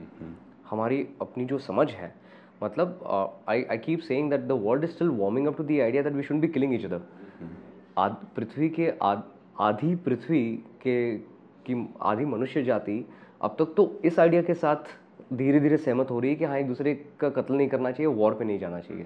हमारी 0.69 1.07
अपनी 1.21 1.45
जो 1.45 1.57
समझ 1.57 1.91
है 1.91 2.13
मतलब 2.63 2.99
I 3.49 3.63
I 3.63 3.77
keep 3.77 3.99
saying 3.99 4.29
that 4.29 4.41
the 4.41 4.51
world 4.51 4.83
is 4.83 4.91
still 4.91 5.09
warming 5.09 5.47
up 5.47 5.57
to 5.57 5.63
the 5.63 5.71
idea 5.71 6.03
that 6.03 6.13
we 6.13 6.23
should 6.23 6.37
be 6.37 6.47
killing 6.47 6.73
each 6.73 6.85
other 6.85 7.01
आद 7.97 8.15
पृथ्वी 8.35 8.69
के 8.69 8.93
आद 9.01 9.23
आधी 9.59 9.95
पृथ्वी 9.95 10.53
के 10.81 11.17
की 11.65 11.89
आधी 12.01 12.25
मनुष्य 12.25 12.63
जाति 12.63 13.05
अब 13.41 13.55
तक 13.59 13.73
तो 13.77 14.01
इस 14.05 14.19
आइडिया 14.19 14.41
के 14.41 14.53
साथ 14.53 14.75
धीरे 15.33 15.59
धीरे 15.59 15.77
सहमत 15.77 16.11
हो 16.11 16.19
रही 16.19 16.29
है 16.29 16.35
कि 16.35 16.45
हाँ 16.45 16.57
एक 16.57 16.67
दूसरे 16.67 16.93
का 17.19 17.29
कत्ल 17.29 17.53
नहीं 17.53 17.67
करना 17.69 17.91
चाहिए 17.91 18.13
वॉर 18.13 18.33
पे 18.33 18.45
नहीं 18.45 18.59
जाना 18.59 18.79
चाहिए। 18.79 19.05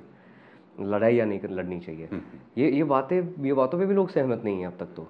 लड़ाई 0.81 1.15
या 1.15 1.25
नहीं 1.25 1.39
कर- 1.39 1.51
लड़नी 1.51 1.79
चाहिए। 1.79 2.10
ये 2.57 2.72
ये 2.72 2.83
बातें 2.83 3.43
ये 3.45 3.53
बातों 3.53 3.79
पे 3.79 3.86
भी 3.86 3.93
लोग 3.93 4.10
सहमत 4.10 4.41
नहीं 4.45 4.60
हैं 4.60 4.67
अब 4.67 4.77
तक 4.79 4.86
तो। 4.86 5.07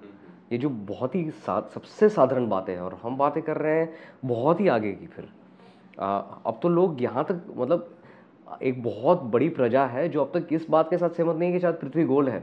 ये 0.52 0.58
जो 0.58 0.68
बहुत 0.68 1.14
ही 1.14 1.30
सा, 1.30 1.60
सबसे 1.74 2.08
साधारण 2.08 2.48
बातें 2.48 2.74
हैं 2.74 2.80
और 2.80 2.98
हम 3.02 3.16
बातें 3.16 3.42
कर 3.42 3.56
रहे 3.56 3.78
हैं 3.80 3.92
बहुत 4.24 4.60
ही 4.60 4.68
आगे 4.68 4.92
की 4.92 5.06
फिर। 5.06 5.28
आ, 6.00 6.18
अब 6.18 6.58
तो 6.62 6.68
लोग 6.68 7.02
यहाँ 7.02 7.24
तक 7.24 7.54
मतलब 7.56 7.94
एक 8.62 8.82
बहुत 8.82 9.22
बड़ी 9.32 9.48
प्रजा 9.50 9.84
है 9.86 10.08
जो 10.08 10.24
अब 10.24 10.30
तक 10.34 10.52
इस 10.52 10.66
बात 10.70 10.90
के 10.90 10.98
साथ 10.98 11.10
सहमत 11.10 11.36
नहीं 11.36 11.48
है 11.48 11.54
कि 11.54 11.60
शायद 11.60 11.74
पृथ्वी 11.74 12.04
गोल 12.04 12.28
है। 12.28 12.42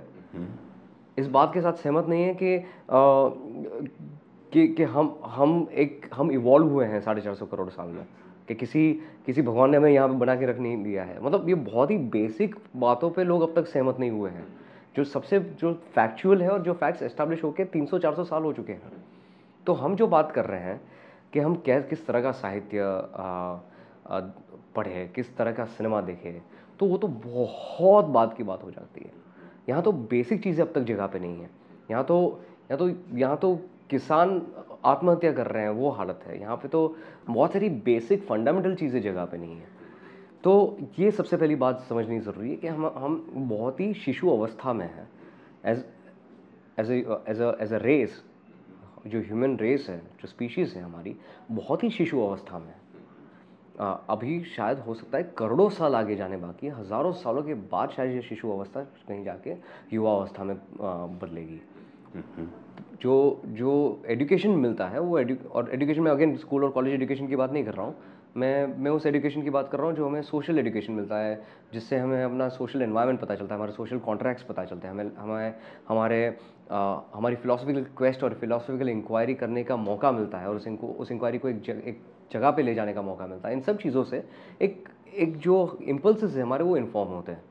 इस 1.17 1.27
बात 1.27 1.53
के 1.53 1.61
साथ 1.61 1.73
सहमत 1.73 2.05
नहीं 2.07 2.23
है 2.23 2.33
कि 2.33 2.55
आ, 2.55 2.61
कि 4.51 4.67
कि 4.67 4.83
हम 4.83 5.15
हम 5.25 5.67
एक 5.73 6.09
हम 6.13 6.31
इवॉल्व 6.31 6.67
हुए 6.67 6.85
हैं 6.85 6.99
साढ़े 7.01 7.21
चार 7.21 7.35
सौ 7.35 7.45
करोड़ 7.45 7.69
साल 7.69 7.87
में 7.87 8.05
कि 8.47 8.55
किसी 8.55 8.91
किसी 9.25 9.41
भगवान 9.41 9.71
ने 9.71 9.77
हमें 9.77 9.91
यहाँ 9.91 10.07
पे 10.07 10.15
बना 10.15 10.35
के 10.35 10.45
रख 10.45 10.59
नहीं 10.59 10.83
दिया 10.83 11.03
है। 11.03 11.23
मतलब 11.23 11.49
ये 11.49 11.55
बहुत 11.55 11.91
ही 11.91 11.97
बेसिक 12.09 12.55
बातों 12.77 13.09
पे 13.09 13.23
लोग 13.23 13.41
अब 13.41 13.53
तक 13.55 13.67
सहमत 13.67 13.99
नहीं 13.99 14.11
हुए 14.11 14.29
हैं 14.29 14.45
जो 14.95 15.03
सबसे 15.03 15.39
जो 15.59 15.73
फैक्चुअल 15.95 16.41
है 16.41 16.49
और 16.49 16.61
जो 16.61 16.73
फैक्ट्स 16.73 17.03
एस्टेब्लिश 17.03 17.43
होकर 17.43 17.65
तीन 17.65 17.85
सौ 17.85 17.99
चार 17.99 18.15
सौ 18.15 18.23
साल 18.23 18.43
हो 18.43 18.53
चुके 18.53 18.73
हैं। 18.73 18.91
तो 19.67 19.73
हम 19.73 19.95
जो 19.95 20.07
बात 20.07 20.31
कर 20.31 20.45
रहे 20.45 20.59
हैं 20.59 20.81
कि 21.33 21.39
हम 21.39 21.55
क्या 21.65 21.79
किस 21.81 22.05
तरह 22.07 22.21
का 22.21 22.31
साहित्य 22.33 22.79
पढ़े 24.75 25.07
किस 25.15 25.35
तरह 25.37 25.51
का 25.51 25.65
सिनेमा 25.67 26.01
देखे 26.01 26.39
तो 26.79 26.85
वो 26.85 26.97
तो 26.97 27.07
बहुत 27.07 28.05
बात 28.07 28.37
की 28.37 28.43
बात 28.43 28.63
हो 28.63 28.71
जाती 28.71 29.03
है। 29.05 29.11
यहाँ 29.69 29.81
तो 29.83 29.91
बेसिक 29.91 30.43
चीज़ें 30.43 30.63
अब 30.65 30.71
तक 30.75 30.81
जगह 30.83 31.07
पे 31.07 31.19
नहीं 31.19 31.39
है। 31.39 31.49
यहाँ 31.91 32.03
तो 32.03 32.17
यहाँ 32.71 32.77
तो 32.77 33.17
यहाँ 33.17 33.37
तो 33.37 33.55
किसान 33.89 34.41
आत्महत्या 34.85 35.31
कर 35.33 35.47
रहे 35.47 35.63
हैं, 35.63 35.69
वो 35.69 35.89
हालत 35.89 36.23
है। 36.27 36.39
यहाँ 36.41 36.55
पे 36.57 36.67
तो 36.67 36.95
बहुत 37.29 37.53
सारी 37.53 37.69
बेसिक 37.85 38.23
फंडामेंटल 38.25 38.75
चीज़ें 38.75 39.01
जगह 39.01 39.25
पे 39.25 39.37
नहीं 39.37 39.55
है। 39.55 39.67
तो 40.43 40.77
ये 40.99 41.11
सबसे 41.11 41.37
पहली 41.37 41.55
बात 41.55 41.85
समझनी 41.89 42.19
ज़रूरी 42.19 42.49
है 42.49 42.55
कि 42.55 42.67
हम 42.67 42.85
हम 42.97 43.47
बहुत 43.49 43.79
ही 43.79 43.93
शिशु 43.95 44.29
अवस्था 44.29 44.73
में 44.73 44.85
हैं। 44.85 45.07
As 45.65 45.83
as 46.79 46.91
as 46.91 47.41
as 47.61 47.73
a 47.73 47.77
race 47.77 48.21
जो 49.07 49.19
ह्यूमन 49.19 49.57
रेस 49.57 49.85
है, 49.89 49.97
जो 49.97 50.27
स्पीशीज़ 50.27 50.75
है 50.75 50.83
हमारी, 50.83 51.15
बहुत 51.51 51.83
ही 51.83 51.89
शिशु 51.89 52.21
अवस्था 52.21 52.59
में 52.59 52.67
है। 52.67 52.80
अभी 53.75 54.43
शायद 54.47 54.79
हो 54.79 54.93
सकता 54.93 55.17
है 55.17 55.31
करोड़ों 55.37 55.69
साल 55.71 55.95
आगे 55.95 56.15
जाने 56.15 56.37
बाकी 56.37 56.67
है। 56.67 56.73
हज़ारों 56.73 57.11
सालों 57.13 57.43
के 57.43 57.53
बाद 57.71 57.89
शायद 57.89 58.11
ये 58.11 58.21
शिशु 58.21 58.51
अवस्था 58.51 58.81
कहीं 59.07 59.23
जाके 59.23 59.55
युवा 59.93 60.13
अवस्था 60.13 60.43
में 60.43 60.55
बदलेगी। 61.19 61.59
जो 63.01 63.41
जो 63.47 63.71
एजुकेशन 64.07 64.49
मिलता 64.59 64.87
है 64.87 64.99
वो 65.01 65.19
एडु 65.19 65.35
और 65.49 65.69
एजुकेशन 65.73 66.01
में 66.01 66.11
अगेन 66.11 66.35
स्कूल 66.37 66.63
और 66.63 66.69
कॉलेज 66.71 66.93
एजुकेशन 66.93 67.27
की 67.27 67.35
बात 67.35 67.51
नहीं 67.53 67.63
कर 67.65 67.73
रहा 67.73 67.85
हूँ। 67.85 67.95
मैं 68.37 68.77
मैं 68.77 68.91
उस 68.91 69.05
एजुकेशन 69.05 69.41
की 69.43 69.49
बात 69.49 69.69
कर 69.71 69.77
रहा 69.77 69.87
हूँ 69.87 69.95
जो 69.95 70.05
हमें 70.05 70.21
सोशल 70.23 70.59
एजुकेशन 70.59 70.93
मिलता 70.93 71.17
है 71.17 71.41
जिससे 71.73 71.97
हमें 71.97 72.23
अपना 72.23 72.47
सोशल 72.49 72.81
इन्वायरमेंट 72.81 73.19
पता 73.19 73.35
चलता 73.35 73.53
है 73.53 73.59
हमारे 73.59 73.71
सोशल 73.71 73.99
कॉन्ट्रैक्ट्स 73.99 74.43
पता 74.43 74.65
चलते 74.65 74.87
हैं। 74.87 74.93
हमें 74.93 75.11
हमें 75.17 75.53
हमारे 75.89 76.25
आ, 76.71 76.99
हमारी 77.13 77.35
फिलोसफिकल 77.35 77.85
क्वेस्ट 77.97 78.23
और 78.23 78.33
फिलोसफिकल 78.41 78.89
इंक्वायरी 78.89 79.33
करने 79.35 79.63
का 79.63 79.75
मौका 79.77 80.11
मिलता 80.11 80.37
है 80.37 80.49
और 80.49 80.55
उस 80.55 80.67
इनको 80.67 80.87
उस 80.87 81.11
इंक्वायरी 81.11 81.37
को 81.37 81.49
एक 81.49 81.61
जग, 81.61 81.81
एक 81.85 82.01
जगह 82.33 82.51
पे 82.51 82.61
ले 82.61 82.73
जाने 82.75 82.93
का 82.93 83.01
मौका 83.01 83.27
मिलता 83.27 83.49
है। 83.49 83.55
इन 83.55 83.61
सब 83.61 83.77
चीज़ों 83.77 84.03
से 84.03 84.23
एक 84.61 84.89
एक 85.15 85.37
जो 85.37 85.77
इम्पल्स 85.83 86.23
है 86.25 86.41
हमारे 86.41 86.63
वो 86.63 86.77
इन्फॉर्म 86.77 87.09
होते 87.09 87.31
हैं। 87.31 87.43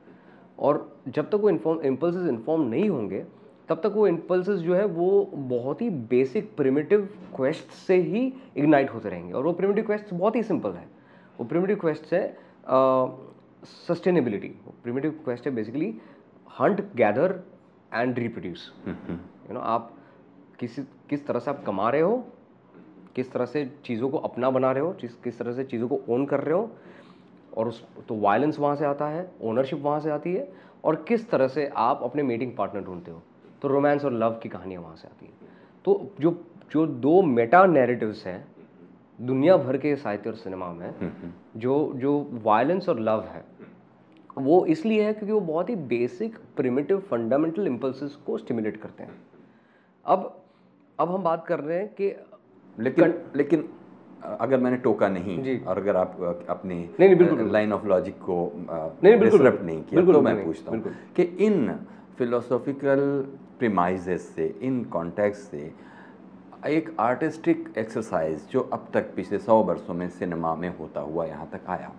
और 0.59 1.01
जब 1.07 1.29
तक 1.29 1.35
वो 1.35 1.49
इन्फॉर्म 1.49 1.81
इम्पल्स 1.81 2.27
इन्फॉर्म 2.29 2.61
नहीं 2.69 2.89
होंगे 2.89 3.25
तब 3.69 3.81
तक 3.83 3.93
वो 3.95 4.07
इम्पल्स 4.07 4.49
जो 4.49 4.73
है 4.75 4.85
वो 4.85 5.09
बहुत 5.33 5.81
ही 5.81 5.89
बेसिक 5.89 6.55
प्रिमिटिव 6.57 7.07
क्वेस्ट 7.35 7.71
से 7.87 7.95
ही 7.97 8.33
इग्नाइट 8.57 8.89
होते 8.93 9.09
रहेंगे। 9.09 9.33
और 9.33 9.45
वो 9.45 9.53
प्रिमिटिव 9.53 9.85
क्वेस्ट 9.85 10.13
बहुत 10.13 10.35
ही 10.35 10.43
सिंपल 10.43 10.71
है। 10.71 10.87
वो 11.39 11.45
प्रिमिटिव 11.45 11.77
क्वेस्ट 11.79 12.13
है 12.13 12.37
सस्टेनेबिलिटी 13.87 14.47
प्रिमिटिव 14.83 15.11
क्वेस्ट 15.23 15.47
है 15.47 15.53
basically 15.55 15.93
hunt 16.59 16.81
gather 16.95 17.39
and 17.93 18.19
reproduce 18.19 18.71
you 18.87 19.53
know 19.53 19.59
आप 19.59 19.91
किसी 20.59 20.81
किस 21.09 21.25
तरह 21.27 21.39
से 21.39 21.51
आप 21.51 21.63
कमा 21.65 21.89
रहे 21.89 22.01
हो 22.01 22.23
किस 23.15 23.31
तरह 23.31 23.45
से 23.45 23.65
चीज़ों 23.85 24.09
को 24.09 24.17
अपना 24.19 24.49
बना 24.49 24.71
रहे 24.71 24.83
हो 24.83 24.91
किस 24.91 25.15
किस 25.15 25.37
तरह 25.39 25.53
से 25.53 25.63
चीज़ों 25.63 25.87
को 25.87 25.99
ओन 26.09 26.25
कर 26.25 26.39
रहे 26.39 26.53
हो 26.53 26.69
और 27.57 27.67
उस 27.67 27.83
तो 28.07 28.15
वायलेंस 28.15 28.59
वहाँ 28.59 28.75
से 28.75 28.85
आता 28.85 29.07
है 29.07 29.29
ओनरशिप 29.41 29.79
वहाँ 29.79 29.99
से 29.99 30.09
आती 30.09 30.33
है 30.33 30.47
और 30.83 30.95
किस 31.07 31.29
तरह 31.29 31.47
से 31.47 31.69
आप 31.77 32.03
अपने 32.03 32.23
मीटिंग 32.23 32.55
पार्टनर 32.57 32.81
ढूंढते 32.81 33.11
हो। 33.11 33.21
तो 33.61 33.67
रोमांस 33.67 34.05
और 34.05 34.13
लव 34.13 34.39
की 34.43 34.49
कहानियाँ 34.49 34.81
वहाँ 34.81 34.95
से 34.95 35.07
आती 35.07 35.25
हैं। 35.25 35.49
तो 35.85 36.11
जो 36.21 36.31
जो 36.71 36.85
दो 36.87 37.21
मेटा 37.23 37.65
नैरेटिव्स 37.65 38.25
हैं 38.27 38.45
दुनिया 39.19 39.57
भर 39.57 39.77
के 39.77 39.95
साहित्य 39.95 40.29
और 40.29 40.35
सिनेमा 40.35 40.71
में 40.73 41.21
जो 41.57 41.91
जो 41.95 42.19
वायलेंस 42.43 42.89
और 42.89 42.99
लव 42.99 43.23
है 43.25 43.43
वो 44.37 44.65
इसलिए 44.65 45.03
है 45.03 45.13
क्योंकि 45.13 45.33
वो 45.33 45.39
बहुत 45.41 45.69
ही 45.69 45.75
बेसिक 45.75 46.37
प्रिमिटिव 46.57 46.99
फंडामेंटल 47.09 47.67
इम्पल्स 47.67 48.15
को 48.25 48.37
स्टिमुलेट 48.37 48.77
करते 48.77 49.03
हैं। 49.03 49.21
अब 50.05 50.41
अब 50.99 51.11
हम 51.11 51.23
बात 51.23 51.45
कर 51.45 51.59
रहे 51.59 51.77
हैं 51.79 51.87
कि 51.93 52.09
लेकिन 52.77 53.13
लेकिन 53.35 53.69
अगर 54.23 54.59
मैंने 54.59 54.77
टोका 54.77 55.07
नहीं। 55.09 55.59
और 55.61 55.77
अगर 55.77 55.95
आप 55.95 56.45
अपने 56.49 56.75
नहीं, 56.99 57.49
लाइन 57.51 57.73
ऑफ़ 57.73 57.85
लॉजिक 57.87 58.17
को 58.19 58.51
नहीं, 59.03 59.19
बिल्कुल, 59.19 59.41
नहीं 59.63 59.81
किया 59.83 59.95
बिल्कुल, 59.95 60.15
तो 60.15 60.21
मैं 60.21 60.43
पूछता 60.45 60.71
हूँ 60.71 60.95
कि 61.15 61.23
इन 61.23 61.75
फिलोसॉफिकल 62.17 62.99
प्रिमाइजेस 63.59 64.27
से 64.35 64.47
इन 64.61 64.83
कॉन्टेक्स्ट 64.83 65.51
से 65.51 65.71
एक 66.67 66.89
आर्टिस्टिक 66.99 67.73
एक्सरसाइज 67.77 68.47
जो 68.51 68.61
अब 68.73 68.87
तक 68.93 69.13
पिछले 69.15 69.39
सौ 69.39 69.61
वर्षों 69.63 69.93
में 69.93 70.07
सिनेमा 70.09 70.55
में 70.55 70.69
होता 70.77 71.01
हुआ 71.01 71.25
यहाँ 71.25 71.49
तक 71.53 71.69
आया 71.69 71.91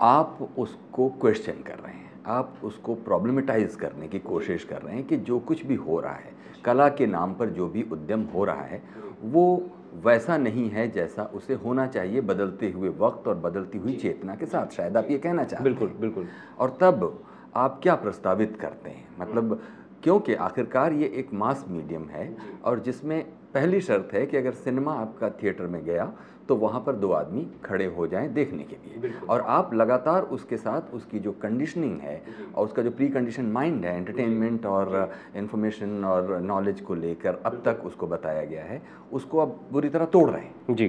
आप 0.00 0.48
उसको 0.58 1.08
क्वेश्चन 1.20 1.62
कर 1.66 1.78
रहे 1.78 1.92
हैं। 1.92 2.12
आप 2.26 2.60
उसको 2.64 2.94
प्रॉब्लमेटाइज 3.04 3.74
करने 3.74 4.08
की 4.08 4.18
कोशिश 4.18 4.64
कर 4.64 4.82
रहे 4.82 4.94
हैं 4.94 5.04
कि 5.04 5.16
जो 5.16 5.38
कुछ 5.38 5.64
भी 5.66 5.74
हो 5.74 6.00
रहा 6.00 6.12
है 6.12 6.32
कला 6.64 6.88
के 6.88 7.06
नाम 7.06 7.34
पर 7.34 7.48
जो 7.50 7.68
भी 7.68 7.82
उद्यम 7.92 8.22
हो 8.34 8.44
रहा 8.44 8.62
है 8.62 8.82
वो 9.24 9.70
वैसा 10.04 10.36
नहीं 10.36 10.70
है 10.70 10.90
जैसा 10.90 11.24
उसे 11.24 11.54
होना 11.54 11.86
चाहिए 11.86 12.20
बदलते 12.20 12.70
हुए 12.70 12.88
वक्त 12.88 13.28
और 13.28 13.34
बदलती 13.34 13.78
हुई 13.78 13.92
चेतना 13.96 14.34
के 14.34 14.46
साथ 14.46 14.66
शायद 14.66 14.96
आप 14.96 15.10
ये 15.10 15.18
कहना 15.18 15.44
चाहते 15.44 15.68
हैं। 15.68 15.78
बिल्कुल 15.78 16.00
बिल्कुल। 16.00 16.26
और 16.58 16.76
तब 16.80 17.24
आप 17.56 17.80
क्या 17.82 17.94
प्रस्तावित 17.94 18.58
करते 18.60 18.90
हैं? 18.90 19.08
मतलब 19.20 19.60
क्योंकि 20.04 20.34
आखिरकार 20.34 20.92
ये 20.92 21.06
एक 21.16 21.32
मास 21.34 21.64
मीडियम 21.68 22.04
है 22.08 22.36
और 22.64 22.80
जिसमें 22.80 23.22
पहली 23.54 23.80
शर्त 23.80 24.12
है 24.12 24.24
कि 24.26 24.36
अगर 24.36 24.52
सिनेमा 24.54 24.92
आपका 24.92 25.30
थिएटर 25.42 25.66
में 25.66 25.84
गया 25.84 26.12
तो 26.48 26.56
वहाँ 26.56 26.80
पर 26.80 26.96
दो 26.96 27.10
आदमी 27.12 27.46
खड़े 27.64 27.84
हो 27.88 28.06
जाएँ 28.06 28.28
देखने 28.28 28.62
के 28.62 28.76
लिए। 28.76 29.12
और 29.30 29.40
आप 29.40 29.72
लगातार 29.74 30.22
उसके 30.32 30.56
साथ 30.56 30.92
उसकी 30.94 31.18
जो 31.18 31.32
कंडीशनिंग 31.42 32.00
है 32.00 32.20
और 32.54 32.64
उसका 32.64 32.82
जो 32.82 32.90
प्री 32.90 33.08
कंडीशन 33.08 33.46
माइंड 33.52 33.84
है 33.84 33.96
एंटरटेनमेंट 33.96 34.66
और 34.66 35.12
इन्फॉर्मेशन 35.36 36.04
और 36.04 36.38
नॉलेज 36.42 36.80
को 36.80 36.94
लेकर 36.94 37.40
अब 37.46 37.62
तक 37.64 37.86
उसको 37.86 38.06
बताया 38.06 38.44
गया 38.44 38.64
है 38.64 38.80
उसको 39.12 39.40
आप 39.40 39.58
बुरी 39.72 39.88
तरह 39.88 40.04
तोड़ 40.06 40.28
रहे 40.30 40.42
हैं। 40.42 40.74
जी 40.74 40.86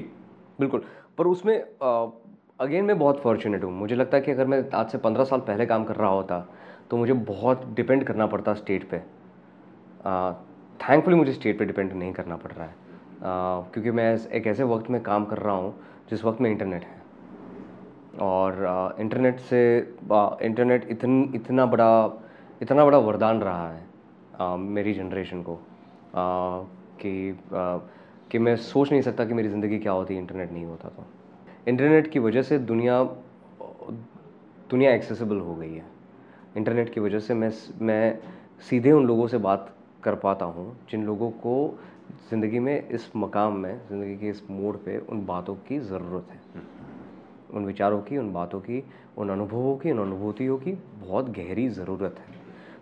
बिल्कुल। 0.59 0.83
पर 1.17 1.27
उसमें 1.27 1.55
अगेन 2.59 2.85
मैं 2.85 2.97
बहुत 2.99 3.21
फॉर्चुनेट 3.21 3.63
हूँ। 3.63 3.71
मुझे 3.71 3.95
लगता 3.95 4.17
है 4.17 4.23
कि 4.23 4.31
अगर 4.31 4.47
मैं 4.47 4.63
आज 4.73 4.89
से 4.89 4.97
पंद्रह 4.97 5.23
साल 5.23 5.39
पहले 5.39 5.65
काम 5.65 5.83
कर 5.83 5.95
रहा 5.95 6.09
होता 6.09 6.45
तो 6.89 6.97
मुझे 6.97 7.13
बहुत 7.13 7.65
डिपेंड 7.75 8.03
करना 8.03 8.25
पड़ता 8.27 8.53
स्टेट 8.53 8.89
पे। 8.89 8.97
थैंकफुली 10.79 11.15
मुझे 11.15 11.33
स्टेट 11.33 11.57
पे 11.59 11.65
डिपेंड 11.65 11.93
नहीं 11.93 12.11
करना 12.13 12.35
पड़ 12.35 12.51
रहा 12.51 12.65
है। 12.65 12.73
uh, 12.73 13.73
क्योंकि 13.73 13.91
मैं 13.91 14.27
एक 14.29 14.47
ऐसे 14.47 14.63
वक्त 14.63 14.89
में 14.89 15.01
काम 15.03 15.25
कर 15.25 15.37
रहा 15.37 15.55
हूँ 15.55 15.73
जिस 16.09 16.23
वक्त 16.25 16.41
में 16.41 16.49
इंटरनेट 16.49 16.83
है। 16.83 17.03
और 18.21 18.95
इंटरनेट 18.99 19.39
से 19.39 19.61
इंटरनेट 20.41 20.87
इतन 20.89 21.31
इतना 21.35 21.65
बड़ा 21.65 22.21
इतना 22.61 22.85
बड़ा 22.85 22.97
वरदान 22.99 23.41
रहा 23.41 23.69
है 23.71 23.83
uh, 24.41 24.57
मेरी 24.59 24.93
जनरेशन 24.93 25.41
को। 25.41 25.53
uh, 25.53 26.67
कि 27.01 27.31
uh, 27.33 27.79
कि 28.31 28.39
मैं 28.39 28.55
सोच 28.57 28.91
नहीं 28.91 29.01
सकता 29.01 29.25
कि 29.25 29.33
मेरी 29.33 29.49
ज़िंदगी 29.49 29.79
क्या 29.79 29.91
होती 29.91 30.17
इंटरनेट 30.17 30.51
नहीं 30.51 30.65
होता 30.65 30.89
तो। 30.89 31.05
इंटरनेट 31.67 32.07
की 32.11 32.19
वजह 32.19 32.41
से 32.41 32.57
दुनिया 32.59 33.03
दुनिया 34.69 34.93
एक्सेसिबल 34.93 35.39
हो 35.39 35.55
गई 35.55 35.73
है। 35.73 35.94
इंटरनेट 36.57 36.93
की 36.93 36.99
वजह 36.99 37.19
से 37.19 37.33
मैं 37.33 37.51
मैं 37.81 38.19
सीधे 38.69 38.91
उन 38.91 39.05
लोगों 39.07 39.27
से 39.27 39.37
बात 39.39 39.73
कर 40.03 40.15
पाता 40.15 40.45
हूँ 40.45 40.75
जिन 40.91 41.03
लोगों 41.05 41.29
को 41.43 41.55
ज़िंदगी 42.29 42.59
में 42.59 42.89
इस 42.89 43.09
मकाम 43.15 43.57
में 43.57 43.77
ज़िंदगी 43.89 44.15
के 44.17 44.29
इस 44.29 44.41
मोड़ 44.49 44.75
पे 44.77 44.97
उन 44.99 45.25
बातों 45.25 45.55
की 45.67 45.79
ज़रूरत 45.81 46.27
है। 46.31 46.63
उन 47.53 47.65
विचारों 47.65 48.01
की 48.01 48.17
उन 48.17 48.31
बातों 48.33 48.59
की 48.59 48.83
उन 49.17 49.29
अनुभवों 49.29 49.75
की 49.77 49.91
उन 49.91 49.99
अनुभूतियों 49.99 50.57
की 50.57 50.71
बहुत 50.99 51.29
गहरी 51.29 51.67
ज़रूरत 51.69 52.15
है। 52.19 52.33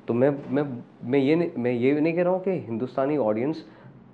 तो 0.07 0.13
मैं 0.13 0.29
मैं 0.49 0.63
मैं 1.03 1.19
ये 1.19 1.53
मैं 1.57 1.71
ये 1.71 1.99
नहीं 1.99 2.13
कह 2.13 2.23
रहा 2.23 2.33
हूँ 2.33 2.43
कि 2.43 2.51
हिंदुस्तानी 2.67 3.17
ऑडियंस 3.17 3.63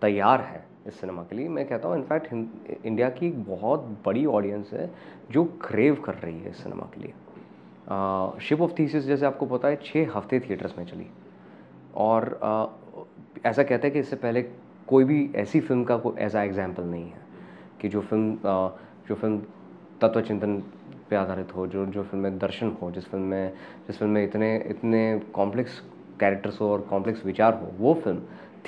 तैयार 0.01 0.41
है 0.41 0.63
इस 0.87 0.99
सिनेमा 0.99 1.23
के 1.23 1.35
लिए। 1.35 1.47
मैं 1.49 1.67
कहता 1.67 1.87
हूँ 1.87 1.97
इनफैक्ट 1.97 2.85
इंडिया 2.85 3.09
की 3.09 3.27
एक 3.27 3.43
बहुत 3.45 3.85
बड़ी 4.05 4.25
ऑडियंस 4.25 4.69
है 4.73 4.89
जो 5.31 5.43
क्रेव 5.61 5.95
कर 6.05 6.13
रही 6.15 6.39
है 6.39 6.49
इस 6.49 6.63
सिनेमा 6.63 6.89
के 6.95 7.01
लिए। 7.01 7.13
शिप 8.41 8.61
ऑफ़ 8.61 8.71
थीसिस 8.79 9.05
जैसे 9.05 9.25
आपको 9.25 9.45
पता 9.45 9.67
है 9.67 9.79
छः 9.83 10.11
हफ़्ते 10.15 10.39
थिएटर्स 10.39 10.77
में 10.77 10.85
चली। 10.85 11.07
और 11.95 12.39
आ, 12.43 12.65
ऐसा 13.45 13.63
कहते 13.63 13.87
हैं 13.87 13.93
कि 13.93 13.99
इससे 13.99 14.15
पहले 14.15 14.41
कोई 14.87 15.03
भी 15.03 15.29
ऐसी 15.35 15.59
फ़िल्म 15.59 15.83
का 15.83 15.97
कोई 15.97 16.21
ऐसा 16.21 16.43
एग्ज़ाम्पल 16.43 16.83
नहीं 16.83 17.03
है 17.03 17.21
कि 17.81 17.89
जो 17.89 18.01
फ़िल्म 18.01 18.47
आ, 18.47 18.69
जो 19.07 19.15
फ़िल्म 19.15 19.41
तत्व 20.01 20.21
चिंतन 20.21 20.57
पे 21.09 21.15
आधारित 21.15 21.55
हो 21.55 21.65
जो 21.67 21.85
जो 21.85 22.03
फ़िल्म 22.03 22.23
में 22.23 22.37
दर्शन 22.39 22.75
हो 22.81 22.91
जिस 22.91 23.05
फ़िल्म 23.09 23.23
में 23.25 23.53
जिस 23.87 23.97
फ़िल्म 23.97 24.11
में 24.13 24.23
इतने 24.23 24.55
इतने 24.69 25.19
कॉम्प्लेक्स 25.33 25.79
कैरेक्टर्स 26.19 26.59
हो 26.61 26.71
और 26.71 26.81
कॉम्प्लेक्स 26.89 27.25
विचार 27.25 27.53
हो 27.53 27.71
वो 27.77 27.93
फ़िल्म 28.03 28.21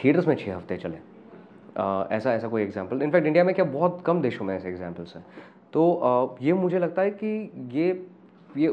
थिएटर्स 0.03 0.27
में 0.27 0.35
छः 0.35 0.55
हफ़्ते 0.55 0.77
चले। 0.77 0.97
ऐसा 2.15 2.33
ऐसा 2.33 2.47
कोई 2.47 2.61
एग्ज़ाम्पल 2.61 3.01
इनफैक्ट 3.01 3.27
इंडिया 3.27 3.43
में 3.43 3.53
क्या 3.55 3.65
बहुत 3.67 4.01
कम 4.05 4.21
देशों 4.21 4.45
में 4.45 4.55
ऐसे 4.55 4.69
एग्जाम्पल्स 4.69 5.15
हैं। 5.15 5.25
तो 5.73 6.37
ये 6.41 6.53
मुझे 6.53 6.79
लगता 6.79 7.01
है 7.01 7.11
कि 7.13 7.67
ये 7.73 7.91
ये 8.57 8.67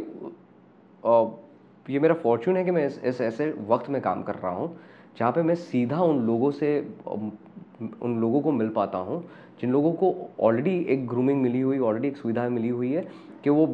ये 1.87 1.99
मेरा 1.99 2.15
फॉर्चून 2.15 2.57
है 2.57 2.65
कि 2.65 2.71
मैं 2.71 2.87
इस, 2.87 2.99
इस 3.05 3.21
ऐसे 3.21 3.51
वक्त 3.69 3.89
में 3.91 4.01
काम 4.03 4.23
कर 4.23 4.35
रहा 4.35 4.53
हूँ 4.53 4.77
जहाँ 5.19 5.33
पे 5.33 5.43
मैं 5.43 5.55
सीधा 5.55 6.01
उन 6.03 6.21
लोगों 6.27 6.51
से 6.51 6.79
उन 7.03 8.19
लोगों 8.21 8.41
को 8.41 8.53
मिल 8.53 8.69
पाता 8.69 8.99
हूँ 8.99 9.23
जिन 9.61 9.71
लोगों 9.73 9.93
को 9.93 10.15
ऑलरेडी 10.41 10.77
एक 10.89 11.07
ग्रूमिंग 11.09 11.41
मिली 11.43 11.61
हुई 11.61 11.79
ऑलरेडी 11.79 12.09
एक 12.09 12.17
सुविधा 12.17 12.49
मिली 12.49 12.69
हुई 12.69 12.93
है 12.93 13.03
कि 13.45 13.51
वो 13.51 13.67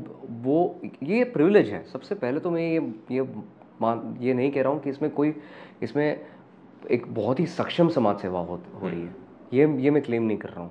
वो 0.43 0.81
ये 1.03 1.25
प्रिविलेज 1.25 1.69
है। 1.71 1.83
सबसे 1.85 2.15
पहले 2.15 2.41
तो 2.41 2.51
मैं 2.51 2.63
ये 2.63 2.81
ये 3.11 3.23
मान 3.83 4.17
ये 4.21 4.35
नहीं 4.35 4.51
कह 4.53 4.63
रहा 4.63 4.73
हूँ 4.73 4.81
कि 4.83 4.91
इसमें 4.91 5.11
कोई 5.11 5.35
इसमें 5.83 6.21
एक 6.91 7.07
बहुत 7.15 7.41
ही 7.41 7.47
सक्षम 7.47 7.89
समाज 7.89 8.19
सेवा 8.19 8.41
हो 8.41 8.61
हो 8.83 8.89
रही 8.89 9.01
है। 9.01 9.15
ये 9.53 9.67
ये 9.83 9.91
मैं 9.91 10.03
क्लेम 10.03 10.23
नहीं 10.23 10.39
कर 10.39 10.49
रहा 10.49 10.61
हूँ। 10.61 10.71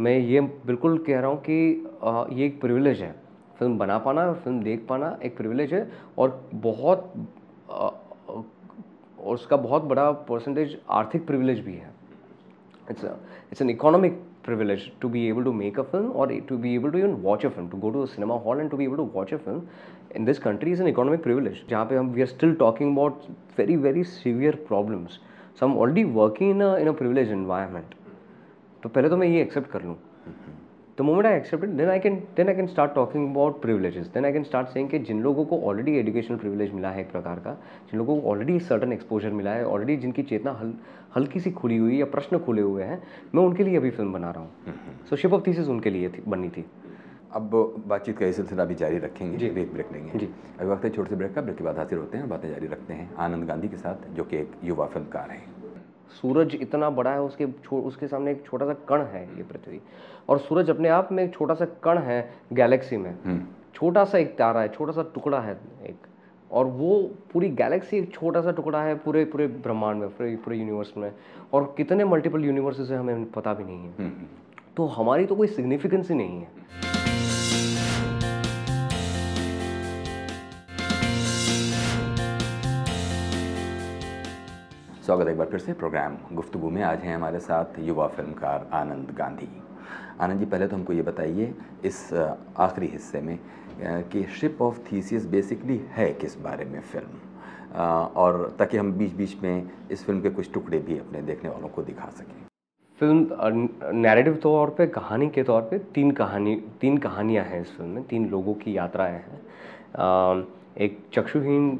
मैं 0.00 0.18
ये 0.18 0.40
बिल्कुल 0.40 0.98
कह 0.98 1.20
रहा 1.20 1.30
हूँ 1.30 1.38
कि 1.40 1.86
आ, 2.02 2.24
ये 2.32 2.46
एक 2.46 2.60
प्रिविलेज 2.60 3.00
है। 3.02 3.14
फ़िल्म 3.60 3.78
बना 3.78 3.98
पाना 3.98 4.26
और 4.28 4.34
फ़िल्म 4.44 4.62
देख 4.62 4.86
पाना 4.88 5.18
एक 5.24 5.36
प्रिविलेज 5.36 5.72
है 5.74 5.86
और 6.18 6.40
बहुत 6.56 7.12
और 7.70 9.34
उसका 9.34 9.56
बहुत 9.58 9.82
बड़ा 9.84 10.10
परसेंटेज 10.28 10.76
आर्थिक 10.90 11.26
प्रिविलेज 11.26 11.58
भी 11.64 11.74
है। 11.74 11.90
It's 12.90 13.04
it's 13.04 13.62
an 13.62 13.70
economic 13.70 14.20
privilege 14.44 14.90
to 15.00 15.08
be 15.08 15.26
able 15.28 15.44
to 15.44 15.52
make 15.52 15.78
a 15.80 15.82
film 15.84 16.10
और 16.12 16.34
to 16.48 16.56
be 16.58 16.74
able 16.74 16.90
to 16.90 16.98
even 16.98 17.12
watch 17.22 17.44
a 17.46 17.48
film 17.48 17.68
to 17.68 17.78
go 17.78 17.90
to 17.90 18.04
cinema 18.06 18.34
hall 18.46 18.60
and 18.60 18.70
to 18.70 18.76
be 18.76 18.84
able 18.84 18.96
to 18.96 19.10
watch 19.14 19.34
a 19.34 19.36
film 19.38 19.62
in 20.16 20.24
this 20.24 20.38
country 20.38 20.72
is 20.72 20.82
an 20.82 20.88
economic 20.88 21.22
privilege 21.22 21.62
जहाँ 21.70 21.84
पे 21.86 21.96
हम 21.96 22.08
we 22.12 22.20
are 22.20 22.26
still 22.26 22.54
talking 22.60 22.92
about 22.92 23.22
very 23.58 23.76
very 23.78 24.04
severe 24.06 24.54
problems 24.68 25.18
some 25.60 25.76
already 25.78 26.04
working 26.14 26.50
in 26.52 26.88
a 26.88 26.92
privilege 26.92 27.32
environment 27.32 27.94
तो 28.82 28.88
पहले 28.88 29.08
तो 29.08 29.16
मैं 29.16 29.26
ये 29.28 29.42
accept 29.42 29.70
कर 29.70 29.82
लूँ. 29.82 29.94
हम्म, 29.94 30.34
हम्म। 30.36 30.59
The 31.00 31.04
moment 31.04 31.26
I 31.26 31.32
accept 31.32 31.64
it, 31.64 31.76
then 31.76 31.88
I 31.88 31.98
can 31.98 32.16
then 32.38 32.48
I 32.50 32.54
can 32.54 32.68
start 32.68 32.94
talking 32.94 33.22
about 33.30 33.60
privileges. 33.62 34.08
Then 34.14 34.26
I 34.28 34.32
can 34.32 34.44
start 34.48 34.72
saying 34.72 34.88
कि 34.90 34.98
जिन 35.08 35.22
लोगों 35.22 35.44
को 35.52 35.60
ऑलरेडी 35.68 35.96
एजुकेशनल 35.98 36.36
प्रिविलेज 36.38 36.72
मिला 36.74 36.90
है 36.90 37.00
एक 37.00 37.10
प्रकार 37.12 37.38
का 37.46 37.52
जिन 37.90 37.98
लोगों 37.98 38.20
को 38.20 38.30
ऑलरेडी 38.30 38.58
सर्टन 38.68 38.92
एक्सपोजर 38.92 39.30
मिला 39.38 39.52
है 39.52 39.64
ऑलरेडी 39.66 39.96
जिनकी 40.02 40.22
चेतना 40.32 40.52
हल 40.60 40.72
हल्की 41.16 41.40
सी 41.40 41.50
खुली 41.60 41.76
हुई 41.76 41.98
या 41.98 42.06
प्रश्न 42.16 42.38
खुले 42.46 42.62
हुए 42.62 42.84
हैं 42.84 43.02
मैं 43.34 43.42
उनके 43.42 43.64
लिए 43.64 43.76
अभी 43.76 43.90
फ़िल्म 43.90 44.12
बना 44.12 44.30
रहा 44.30 44.42
हूँ। 44.42 44.50
सो 45.10 45.16
शिप 45.16 45.32
ऑफ़ 45.32 45.46
थीसिस 45.46 45.68
उनके 45.68 45.90
लिए 45.90 46.08
थी 46.08 46.22
बनी 46.28 46.48
थी। 46.56 46.64
अब 47.34 47.50
बातचीत 47.86 48.18
का 48.18 48.26
ये 48.26 48.32
सिलसिला 48.32 48.62
अभी 48.62 48.74
जारी 48.74 48.98
रखेंगे 48.98 49.36
जी। 49.38 49.46
एक 49.60 49.72
ब्रेक 49.72 49.92
लेंगे। 49.92 50.18
जी। 50.18 50.28
अभी 50.58 50.70
वक्त 50.70 50.84
है 50.84 50.90
छोटे 50.90 51.10
से 51.10 51.16
ब्रेक 51.16 51.34
का 51.34 51.42
ब्रेक 51.42 51.56
के 51.58 51.64
बाद 51.64 51.78
हाजिर 51.78 51.98
होते 51.98 52.18
हैं 52.18 52.28
बातें 52.28 52.48
जारी 52.50 52.66
रखते 52.66 52.94
हैं 52.94 53.10
आनंद 53.26 53.46
गांधी 53.48 53.68
के 53.68 53.76
साथ 53.76 54.10
जो 54.16 54.24
कि 54.24 54.36
एक 54.36 54.52
युवा 54.64 54.86
फिल्मकार 54.86 55.30
हैं। 55.30 55.59
सूरज 56.10 56.54
इतना 56.54 56.90
बड़ा 56.90 57.10
है 57.10 57.22
उसके 57.22 57.44
उसके 57.76 58.06
सामने 58.06 58.30
एक 58.30 58.44
छोटा 58.46 58.66
सा 58.66 58.74
कण 58.88 59.02
है 59.02 59.22
ये 59.36 59.42
पृथ्वी। 59.42 59.80
और 60.28 60.38
सूरज 60.38 60.70
अपने 60.70 60.88
आप 60.88 61.12
में 61.12 61.22
एक 61.24 61.32
छोटा 61.34 61.54
सा 61.54 61.64
कण 61.84 61.98
है 61.98 62.20
गैलेक्सी 62.52 62.96
में। 62.96 63.10
हम्म। 63.24 63.40
छोटा 63.74 64.04
सा 64.04 64.18
एक 64.18 64.36
तारा 64.38 64.60
है 64.60 64.68
छोटा 64.68 64.92
सा 64.92 65.02
टुकड़ा 65.14 65.40
है 65.40 65.58
एक। 65.82 66.06
और 66.50 66.66
वो 66.66 67.00
पूरी 67.32 67.48
गैलेक्सी 67.48 67.98
एक 67.98 68.12
छोटा 68.12 68.40
सा 68.40 68.50
टुकड़ा 68.50 68.82
है 68.82 68.94
पूरे 68.94 69.24
पूरे 69.24 69.46
ब्रह्मांड 69.46 70.00
में 70.00 70.08
पूरे 70.08 70.36
पूरे 70.36 70.56
यूनिवर्स 70.56 70.96
में। 70.96 71.10
और 71.52 71.74
कितने 71.76 72.04
मल्टीपल 72.04 72.44
यूनिवर्सेस 72.44 72.90
हैं 72.90 72.98
हमें 72.98 73.30
पता 73.30 73.54
भी 73.54 73.64
नहीं 73.64 73.78
है। 73.78 73.94
हम्म। 73.98 74.26
तो 74.76 74.86
हमारी 74.86 75.26
तो 75.26 75.36
कोई 75.36 75.46
सिग्निफिकेंस 75.46 76.08
ही 76.10 76.14
नहीं 76.14 76.40
है। 76.40 76.89
स्वागत 85.10 85.26
है 85.26 85.32
एक 85.32 85.38
बार 85.38 85.46
फिर 85.46 85.60
से 85.60 85.72
प्रोग्राम 85.72 86.16
गुफ्तु 86.32 86.58
में। 86.70 86.82
आज 86.82 87.00
हैं 87.02 87.14
हमारे 87.14 87.38
साथ 87.40 87.78
युवा 87.78 88.06
फिल्मकार 88.08 88.68
आनंद 88.72 89.10
गांधी। 89.18 89.48
आनंद 90.20 90.38
जी, 90.38 90.44
पहले 90.44 90.66
तो 90.66 90.76
हमको 90.76 90.92
ये 90.92 91.02
बताइए, 91.02 91.52
इस 91.84 92.12
आखिरी 92.14 92.86
हिस्से 92.86 93.20
में 93.20 93.38
कि 94.10 94.22
शिप 94.40 94.62
ऑफ़ 94.62 94.78
थीसिस 94.90 95.26
बेसिकली 95.30 95.80
है 95.92 96.08
किस 96.12 96.38
बारे 96.40 96.64
में 96.64 96.80
फ़िल्म? 96.82 97.78
और 98.16 98.54
ताकि 98.58 98.76
हम 98.76 98.92
बीच 98.92 99.14
बीच 99.14 99.36
में 99.42 99.70
इस 99.90 100.04
फ़िल्म 100.06 100.20
के 100.20 100.30
कुछ 100.30 100.52
टुकड़े 100.54 100.78
भी 100.78 100.98
अपने 100.98 101.22
देखने 101.22 101.50
वालों 101.50 101.68
को 101.68 101.82
दिखा 101.82 102.08
सकें। 102.10 102.46
फ़िल्म 103.00 103.68
नैरेटिव 103.96 104.36
तौर 104.42 104.70
पे, 104.70 104.86
कहानी 104.88 105.28
के 105.28 105.42
तौर 105.42 105.62
पे 105.62 105.78
तीन 105.94 106.10
कहानी, 106.12 106.56
तीन 106.80 106.98
कहानियाँ 106.98 107.44
हैं 107.44 107.60
इस 107.60 107.76
फ़िल्म 107.76 107.90
में, 107.90 108.04
तीन 108.04 108.30
लोगों 108.30 108.54
की 108.54 108.76
यात्राएँ 108.76 109.18
हैं। 109.18 110.46
एक 110.78 110.98
चक्षुहीन 111.14 111.78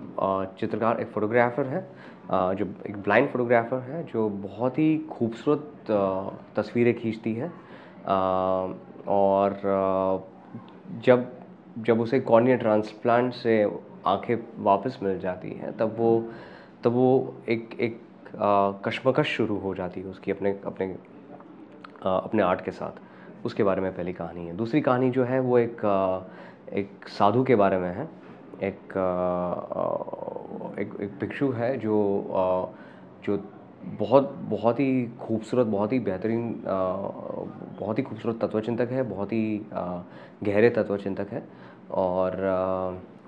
चित्रकार, 0.59 1.01
एक 1.01 1.09
फोटोग्राफर 1.09 1.67
है 1.67 1.87
जो 2.31 2.65
एक 2.89 2.97
ब्लाइंड 2.97 3.29
फोटोग्राफर 3.31 3.79
है, 3.81 4.03
जो 4.07 4.29
बहुत 4.29 4.79
ही 4.79 4.97
खूबसूरत 5.11 5.91
तस्वीरें 6.57 6.95
खींचती 6.99 7.35
है। 7.35 7.49
और 9.09 9.59
जब 11.05 11.33
जब 11.79 12.01
उसे 12.01 12.21
कॉर्निया 12.21 12.57
ट्रांसप्लांट 12.57 13.33
से 13.33 13.63
आँखें 14.07 14.37
वापस 14.59 14.99
मिल 15.03 15.19
जाती 15.21 15.51
हैं, 15.51 15.77
तब 15.77 15.95
वो 15.99 16.25
तब 16.85 16.93
वो 16.93 17.35
एक 17.49 17.77
एक 17.81 18.01
कश्मकश 18.87 19.27
शुरू 19.27 19.59
हो 19.59 19.75
जाती 19.75 20.01
है 20.01 20.07
उसकी 20.07 20.31
अपने 20.31 20.51
अपने 20.67 20.87
अपने 22.05 22.43
आर्ट 22.43 22.61
के 22.65 22.71
साथ। 22.71 23.47
उसके 23.47 23.63
बारे 23.63 23.83
में 23.83 23.95
पहली 23.97 24.13
कहानी 24.13 24.47
है। 24.47 24.57
दूसरी 24.57 24.81
कहानी 24.81 25.11
जो 25.11 25.25
है, 25.25 25.41
वो 25.41 25.59
एक 25.59 25.81
एक 26.73 27.09
साधु 27.09 27.45
के 27.45 27.57
बारे 27.57 27.79
में 27.79 27.91
है। 27.95 28.09
एक 28.63 28.93
एक 30.81 30.97
एक 31.01 31.19
भिक्षु 31.21 31.51
है 31.53 31.77
जो 31.79 31.97
जो 33.25 33.39
बहुत 33.99 34.35
बहुत 34.49 34.81
ही 34.81 35.07
खूबसूरत, 35.21 35.67
बहुत 35.67 35.93
ही 35.93 35.99
बेहतरीन 36.01 36.63
बहुत 36.67 37.99
ही 37.99 38.03
खूबसूरत 38.05 38.39
तत्वचिंतक 38.41 38.91
है, 38.93 39.03
बहुत 39.03 39.33
ही 39.33 39.61
गहरे 40.45 40.71
तत्वचिंतक 40.71 41.33
है 41.33 41.43
और 41.93 42.37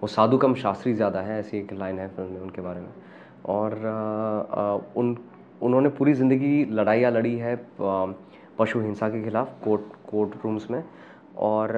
वो 0.02 0.06
साधु 0.08 0.38
कम 0.38 0.54
शास्त्री 0.54 0.92
ज़्यादा 0.94 1.20
है, 1.20 1.38
ऐसी 1.40 1.58
एक 1.58 1.72
लाइन 1.72 1.98
है 1.98 2.08
फ़िल्म 2.08 2.32
में 2.32 2.40
उनके 2.40 2.62
बारे 2.62 2.80
में। 2.80 2.88
और 3.46 3.74
उन, 4.96 5.16
उन्होंने 5.62 5.88
पूरी 5.88 6.14
ज़िंदगी 6.14 6.64
लड़ाइयाँ 6.70 7.10
लड़ी 7.12 7.36
है 7.38 7.56
पशु 8.58 8.80
हिंसा 8.80 9.08
के 9.08 9.22
खिलाफ 9.24 9.52
कोर्ट 9.64 9.82
कोर्ट 10.10 10.44
रूम्स 10.44 10.70
में 10.70 10.82
और 11.40 11.72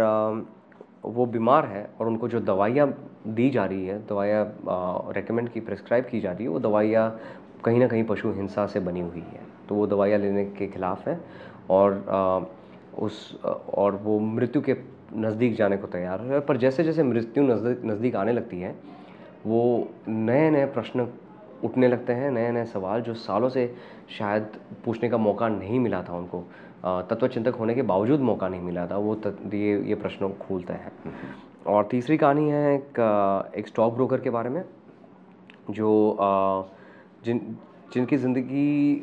वो 1.05 1.27
बीमार 1.27 1.67
है 1.67 1.89
और 2.01 2.07
उनको 2.07 2.29
जो 2.29 2.41
दवाइयाँ 2.41 2.87
दी 3.27 3.49
जा 3.51 3.65
रही 3.65 3.87
है 3.87 3.99
दवाइयाँ 4.07 4.45
रेकमेंड 5.15 5.49
की 5.49 5.61
प्रिस्क्राइब 5.61 6.05
की 6.05 6.21
जा 6.21 6.33
रही 6.33 6.45
है 6.45 6.51
वो 6.51 6.59
दवाइयाँ 6.61 7.09
कहीं 7.65 7.79
ना 7.81 7.87
कहीं 7.89 8.05
पशु 8.05 8.33
हिंसा 8.33 8.67
से 8.67 8.81
बनी 8.81 9.01
हुई 9.01 9.21
है। 9.21 9.41
तो 9.69 9.75
वो 9.75 9.87
दवाइयाँ 9.87 10.19
लेने 10.21 10.45
के 10.47 10.67
खिलाफ 10.69 11.07
है 11.09 11.19
और 11.71 12.05
आ, 12.09 12.41
उस 12.99 13.39
और 13.45 13.95
वो 14.05 14.19
मृत्यु 14.21 14.63
के 14.63 14.77
नज़दीक 15.17 15.55
जाने 15.57 15.77
को 15.77 15.87
तैयार 15.87 16.21
है। 16.23 16.41
पर 16.41 16.57
जैसे 16.57 16.85
जैसे 16.85 17.03
मृत्यु 17.03 17.43
नज़दीक 17.45 17.85
नज़दीक 17.85 18.17
आने 18.17 18.33
लगती 18.33 18.61
है 18.61 18.75
वो 19.47 19.63
नए 20.09 20.51
नए 20.51 20.67
प्रश्न 20.67 21.09
उठने 21.65 21.89
लगते 21.89 22.13
हैं 22.13 22.31
नए 22.31 22.51
नए 22.53 22.65
सवाल 22.65 23.01
जो 23.03 23.15
सालों 23.15 23.49
से 23.49 23.75
शायद 24.19 24.47
पूछने 24.85 25.09
का 25.09 25.19
मौका 25.19 25.49
नहीं 25.49 25.81
मिला 25.81 26.03
था 26.03 26.17
उनको। 26.17 26.45
तत्वचिंतक 26.85 27.55
होने 27.55 27.75
के 27.75 27.83
बावजूद 27.83 28.21
मौका 28.21 28.49
नहीं 28.49 28.61
मिला 28.61 28.87
था 28.87 28.97
वो 28.99 29.15
ये 29.55 29.81
ये 29.89 29.95
प्रश्नों 29.95 30.29
को 30.29 30.45
खोलते 30.47 30.73
हैं। 30.73 30.93
और 31.67 31.85
तीसरी 31.91 32.17
कहानी 32.17 32.49
है 32.51 32.75
एक 32.75 32.99
एक 33.59 33.69
स्टॉक 33.69 33.95
ब्रोकर 33.95 34.21
के 34.21 34.31
बारे 34.31 34.51
में 34.51 34.63
जो 35.71 35.91
जिन 37.25 37.41
जिनकी 37.95 38.17
ज़िंदगी 38.17 39.03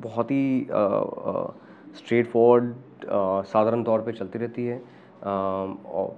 बहुत 0.00 0.30
ही 0.30 0.66
स्ट्रेट 1.96 2.26
फॉरवर्ड 2.30 2.74
अ, 3.04 3.42
साधारण 3.42 3.82
तौर 3.82 4.00
पे 4.02 4.12
चलती 4.12 4.38
रहती 4.38 4.64
है। 4.66 4.78
और 5.24 6.16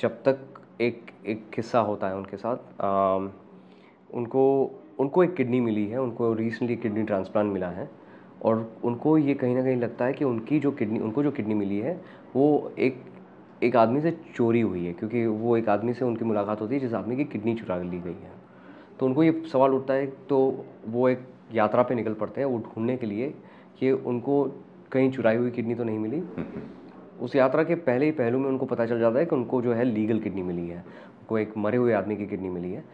जब 0.00 0.22
तक 0.22 0.38
एक 0.80 1.10
एक 1.28 1.48
किस्सा 1.54 1.80
होता 1.80 2.08
है 2.08 2.16
उनके 2.16 2.36
साथ 2.36 2.56
उनको 4.10 4.44
उनको 5.00 5.24
एक 5.24 5.34
किडनी 5.34 5.60
मिली 5.60 5.86
है 5.86 6.00
उनको 6.00 6.32
रिसेंटली 6.34 6.76
किडनी 6.76 7.02
ट्रांसप्लांट 7.02 7.52
मिला 7.52 7.68
है। 7.70 7.88
और 8.42 8.70
उनको 8.84 9.16
ये 9.18 9.34
कहीं 9.34 9.54
ना 9.54 9.62
कहीं 9.62 9.76
लगता 9.76 10.04
है 10.04 10.12
कि 10.12 10.24
उनकी 10.24 10.58
जो 10.60 10.70
किडनी 10.72 10.98
उनको 10.98 11.22
जो 11.22 11.30
किडनी 11.30 11.54
मिली 11.54 11.78
है 11.78 12.00
वो 12.34 12.72
एक 12.78 13.02
एक 13.62 13.76
आदमी 13.76 14.00
से 14.00 14.10
चोरी 14.34 14.60
हुई 14.60 14.84
है 14.84 14.92
क्योंकि 14.92 15.26
वो 15.26 15.56
एक 15.56 15.68
आदमी 15.68 15.94
से 15.94 16.04
उनकी 16.04 16.24
मुलाकात 16.24 16.60
होती 16.60 16.74
है 16.74 16.80
जिस 16.80 16.94
आदमी 16.94 17.16
की 17.16 17.24
किडनी 17.24 17.54
चुरा 17.54 17.76
ली 17.78 17.98
गई 17.98 18.10
है। 18.12 18.32
तो 18.98 19.06
उनको 19.06 19.22
ये 19.22 19.42
सवाल 19.52 19.74
उठता 19.74 19.94
है 19.94 20.06
तो 20.28 20.38
वो 20.88 21.08
एक 21.08 21.26
यात्रा 21.54 21.82
पे 21.82 21.94
निकल 21.94 22.14
पड़ते 22.14 22.40
हैं 22.40 22.48
वो 22.48 22.58
ढूँढने 22.58 22.96
के 22.96 23.06
लिए 23.06 23.28
कि 23.80 23.90
उनको 23.92 24.42
कहीं 24.92 25.10
चुराई 25.12 25.36
हुई 25.36 25.50
किडनी 25.50 25.74
तो 25.74 25.84
नहीं 25.84 25.98
मिली। 25.98 26.22
उस 27.20 27.36
यात्रा 27.36 27.62
के 27.64 27.74
पहले 27.76 28.06
ही 28.06 28.12
पहलू 28.12 28.38
में 28.38 28.48
उनको 28.48 28.66
पता 28.66 28.86
चल 28.86 29.00
जाता 29.00 29.18
है 29.18 29.24
कि 29.26 29.36
उनको 29.36 29.60
जो 29.62 29.72
है 29.72 29.84
लीगल 29.84 30.18
किडनी 30.18 30.42
मिली 30.42 30.68
है 30.68 30.78
उनको 30.78 31.38
एक 31.38 31.56
मरे 31.58 31.76
हुए 31.76 31.92
आदमी 31.92 32.16
की 32.16 32.26
किडनी 32.26 32.48
मिली 32.48 32.72
है। 32.72 32.84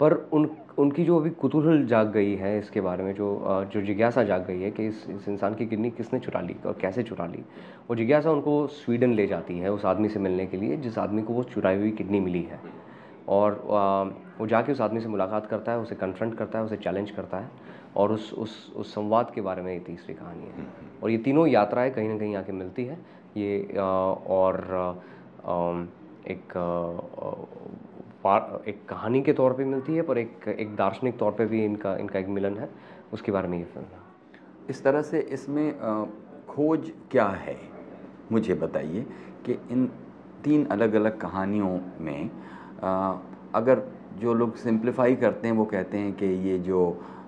पर 0.00 0.12
उन, 0.32 0.48
उनकी 0.78 1.04
जो 1.04 1.18
अभी 1.18 1.30
कुतूहल 1.30 1.84
जाग 1.86 2.10
गई 2.12 2.34
है 2.36 2.58
इसके 2.58 2.80
बारे 2.80 3.04
में, 3.04 3.12
जो 3.14 3.64
जो 3.72 3.80
जिज्ञासा 3.82 4.22
जाग 4.24 4.46
गई 4.46 4.60
है 4.60 4.70
कि 4.70 4.86
इस 4.86 5.06
इस 5.10 5.28
इंसान 5.28 5.54
की 5.54 5.66
किडनी 5.66 5.90
किसने 5.90 6.20
चुरा 6.20 6.40
ली 6.40 6.56
और 6.66 6.78
कैसे 6.80 7.02
चुरा 7.02 7.26
ली, 7.26 7.42
वो 7.90 7.96
जिज्ञासा 7.96 8.30
उनको 8.30 8.66
स्वीडन 8.66 9.12
ले 9.12 9.26
जाती 9.26 9.58
है 9.58 9.72
उस 9.72 9.84
आदमी 9.84 10.08
से 10.08 10.20
मिलने 10.20 10.46
के 10.46 10.56
लिए, 10.56 10.76
जिस 10.76 10.98
आदमी 10.98 11.22
को 11.22 11.32
वो 11.32 11.42
चुराई 11.44 11.78
हुई 11.78 11.90
किडनी 11.90 12.20
मिली 12.20 12.42
है। 12.42 12.60
और 13.28 13.52
वो 14.38 14.46
जाके 14.46 14.72
उस 14.72 14.80
आदमी 14.80 15.00
से 15.00 15.08
मुलाकात 15.08 15.46
करता 15.46 15.72
है, 15.72 15.78
उसे 15.78 15.94
कन्फ्रंट 15.94 16.34
करता 16.34 16.58
है, 16.58 16.64
उसे 16.64 16.76
चैलेंज 16.76 17.10
करता 17.10 17.38
है 17.38 17.50
और 17.96 18.12
उस 18.12 18.32
उस 18.34 18.72
उस 18.76 18.94
संवाद 18.94 19.30
के 19.34 19.40
बारे 19.40 19.62
में 19.62 19.72
ये 19.72 19.78
तीसरी 19.80 20.14
कहानी 20.14 20.46
है। 20.46 20.66
और 21.02 21.10
ये 21.10 21.18
तीनों 21.18 21.46
यात्राएँ 21.46 21.90
कहीं 21.90 22.08
ना 22.08 22.18
कहीं 22.18 22.36
आके 22.36 22.52
मिलती 22.52 22.84
है। 22.84 22.98
ये 23.36 23.58
और 23.76 25.02
एक 26.28 26.52
एक 28.24 28.84
कहानी 28.88 29.20
के 29.22 29.32
तौर 29.32 29.52
पे 29.52 29.64
मिलती 29.64 29.94
है, 29.94 30.02
पर 30.02 30.18
एक 30.18 30.48
एक 30.48 30.74
दार्शनिक 30.76 31.18
तौर 31.18 31.32
पे 31.32 31.46
भी 31.46 31.64
इनका 31.64 31.96
इनका 31.96 32.18
एक 32.18 32.28
मिलन 32.28 32.58
है। 32.58 32.68
उसके 33.12 33.32
बारे 33.32 33.48
में 33.48 33.58
ये 33.58 33.64
फ़िल्म 33.64 33.86
है। 33.86 34.00
इस 34.70 34.82
तरह 34.84 35.02
से 35.02 35.20
इसमें 35.32 35.72
खोज 36.48 36.92
क्या 37.10 37.26
है? 37.26 37.56
मुझे 38.32 38.54
बताइए 38.54 39.06
कि 39.46 39.52
इन 39.70 39.86
तीन 40.44 40.64
अलग 40.66 40.94
अलग 40.94 41.18
कहानियों 41.20 41.78
में 42.00 42.30
अगर 43.54 43.82
जो 44.18 44.34
लोग 44.34 44.56
सिंप्लीफाई 44.56 45.16
करते 45.16 45.48
हैं, 45.48 45.54
वो 45.54 45.64
कहते 45.64 45.98
हैं 45.98 46.12
कि 46.12 46.26
ये 46.48 46.58
जो 46.58 46.80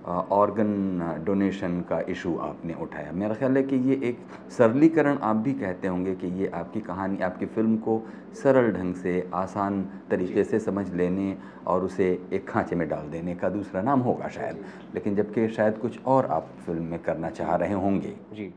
ऑर्गन 0.05 1.23
डोनेशन 1.25 1.79
का 1.81 1.99
इशू 2.09 2.35
आपने 2.37 2.73
उठाया। 2.73 3.11
मेरा 3.11 3.35
ख्याल 3.35 3.57
है 3.57 3.63
कि 3.63 3.75
ये 3.75 3.95
एक 4.03 4.17
सरलीकरण 4.51 5.17
आप 5.17 5.35
भी 5.35 5.53
कहते 5.53 5.87
होंगे 5.87 6.15
कि 6.15 6.27
ये 6.27 6.47
आपकी 6.47 6.81
कहानी 6.81 7.17
आपकी 7.19 7.45
फ़िल्म 7.45 7.77
को 7.77 8.01
सरल 8.43 8.71
ढंग 8.71 8.95
से 8.95 9.29
आसान 9.33 9.81
तरीके 10.09 10.43
से 10.43 10.59
समझ 10.59 10.93
लेने 10.93 11.37
और 11.67 11.83
उसे 11.83 12.27
एक 12.33 12.47
खांचे 12.49 12.75
में 12.75 12.87
डाल 12.89 13.09
देने 13.09 13.35
का 13.35 13.49
दूसरा 13.49 13.81
नाम 13.81 13.99
होगा 13.99 14.27
शायद। 14.27 14.63
लेकिन 14.95 15.15
जबकि 15.15 15.47
शायद 15.49 15.77
कुछ 15.77 15.99
और 16.05 16.25
आप 16.25 16.49
फ़िल्म 16.65 16.83
में 16.83 16.99
करना 16.99 17.29
चाह 17.29 17.55
रहे 17.55 17.73
होंगे। 17.73 18.13
जी। 18.33 18.53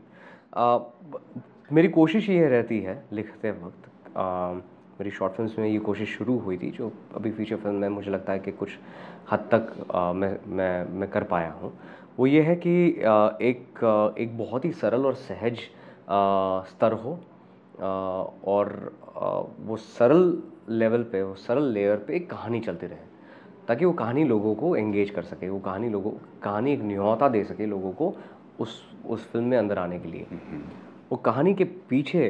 आ, 0.53 0.79
मेरी 1.71 1.87
कोशिश 1.87 2.29
ये 2.29 2.47
रहती 2.49 2.79
है 2.79 3.03
लिखते 3.13 3.51
वक्त 3.51 4.17
आ, 4.17 4.53
मेरी 4.99 5.11
शॉर्ट 5.11 5.33
फिल्म्स 5.33 5.57
में 5.59 5.67
ये 5.67 5.79
कोशिश 5.79 6.17
शुरू 6.17 6.37
हुई 6.39 6.57
थी 6.57 6.69
जो 6.71 6.91
अभी 7.15 7.31
फीचर 7.31 7.55
फ़िल्म 7.55 7.75
में 7.75 7.89
मुझे 7.89 8.11
लगता 8.11 8.33
है 8.33 8.39
कि 8.39 8.51
कुछ 8.51 8.69
हद 9.31 9.47
तक 9.51 9.73
आ, 9.95 10.11
मैं 10.13 10.37
मैं 10.47 10.89
मैं 10.99 11.09
कर 11.09 11.23
पाया 11.23 11.51
हूँ। 11.51 11.71
वो 12.17 12.27
ये 12.27 12.41
है 12.41 12.55
कि 12.55 13.01
आ, 13.03 13.29
एक 13.41 13.83
आ, 13.83 14.21
एक 14.21 14.37
बहुत 14.37 14.65
ही 14.65 14.71
सरल 14.71 15.05
और 15.05 15.13
सहज 15.15 15.59
आ, 16.09 16.63
स्तर 16.63 16.93
हो 16.93 17.13
आ, 17.79 17.87
और 18.51 18.93
आ, 19.17 19.29
वो 19.59 19.77
सरल 19.77 20.41
लेवल 20.69 21.03
पे 21.03 21.23
वो 21.23 21.35
सरल 21.35 21.71
लेयर 21.73 21.97
पे 21.97 22.15
एक 22.15 22.29
कहानी 22.29 22.59
चलती 22.59 22.87
रहे 22.87 23.07
ताकि 23.67 23.85
वो 23.85 23.93
कहानी 23.93 24.23
लोगों 24.23 24.55
को 24.55 24.75
एंगेज 24.75 25.09
कर 25.09 25.23
सके 25.23 25.49
वो 25.49 25.59
कहानी 25.59 25.89
लोगों 25.89 26.11
कहानी 26.43 26.73
एक 26.73 26.81
न्योता 26.81 27.29
दे 27.29 27.43
सके 27.43 27.65
लोगों 27.65 27.91
को 27.91 28.13
उस 28.59 28.83
उस 29.05 29.31
फ़िल्म 29.31 29.45
में 29.45 29.57
अंदर 29.57 29.79
आने 29.79 29.99
के 29.99 30.07
लिए। 30.07 30.25
वो 31.11 31.17
कहानी 31.17 31.53
के 31.53 31.63
पीछे 31.89 32.25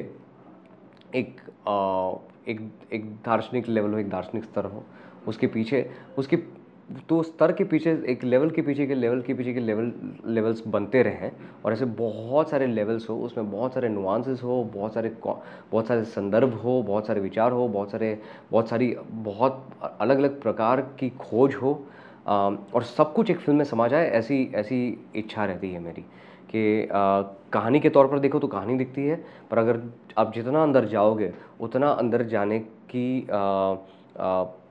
एक 1.15 1.41
आ, 1.67 2.11
एक 2.47 2.61
एक 2.93 3.05
दार्शनिक 3.25 3.67
लेवल 3.69 3.93
हो, 3.93 3.99
एक 3.99 4.09
दार्शनिक 4.09 4.43
स्तर 4.43 4.65
हो, 4.65 4.83
उसके 5.27 5.47
पीछे, 5.47 5.89
उसके 6.17 6.37
तो 7.09 7.21
स्तर 7.23 7.51
के 7.51 7.63
पीछे, 7.63 7.91
एक 8.09 8.23
लेवल 8.23 8.49
के 8.49 8.61
पीछे 8.61 8.85
के 8.87 8.95
लेवल 8.95 9.21
के 9.21 9.33
पीछे 9.33 9.53
के 9.53 9.59
लेवल 9.59 9.91
लेवल्स 10.25 10.63
बनते 10.67 11.01
रहें 11.03 11.31
और 11.65 11.73
ऐसे 11.73 11.85
बहुत 11.85 12.49
सारे 12.49 12.67
लेवल्स 12.67 13.09
हो, 13.09 13.15
उसमें 13.15 13.51
बहुत 13.51 13.73
सारे 13.73 13.89
नुआंसेस 13.89 14.41
हो, 14.43 14.63
बहुत 14.73 14.93
सारे 14.93 15.09
बहुत 15.23 15.87
सारे 15.87 16.03
संदर्भ 16.05 16.53
हो, 16.53 16.81
बहुत 16.83 17.07
सारे 17.07 17.21
विचार 17.21 17.51
हो, 17.51 17.67
बहुत 17.67 17.91
सारे, 17.91 18.17
बहुत 18.51 18.69
सारी, 18.69 18.95
बहुत 19.11 19.69
अलग 19.99 20.17
अलग 20.17 20.41
प्रकार 20.41 20.81
की 20.99 21.09
खोज 21.09 21.55
हो 21.55 21.73
और 22.27 22.83
सब 22.83 23.13
कुछ 23.13 23.29
एक 23.31 23.39
फ़िल्म 23.39 23.57
में 23.57 23.65
समा 23.65 23.87
जाए, 23.87 24.09
ऐसी 24.09 24.51
ऐसी 24.55 24.97
इच्छा 25.15 25.45
रहती 25.45 25.71
है 25.71 25.79
मेरी। 25.79 26.05
कि 26.49 26.87
कहानी 27.53 27.79
के 27.79 27.89
तौर 27.89 28.07
पर 28.07 28.19
देखो 28.19 28.39
तो 28.39 28.47
कहानी 28.47 28.77
दिखती 28.77 29.05
है, 29.05 29.15
पर 29.51 29.57
अगर 29.57 29.81
आप 30.17 30.33
जितना 30.33 30.63
अंदर 30.63 30.85
जाओगे, 30.87 31.33
उतना 31.61 31.89
अंदर 31.89 32.23
जाने 32.27 32.59
की 32.89 33.27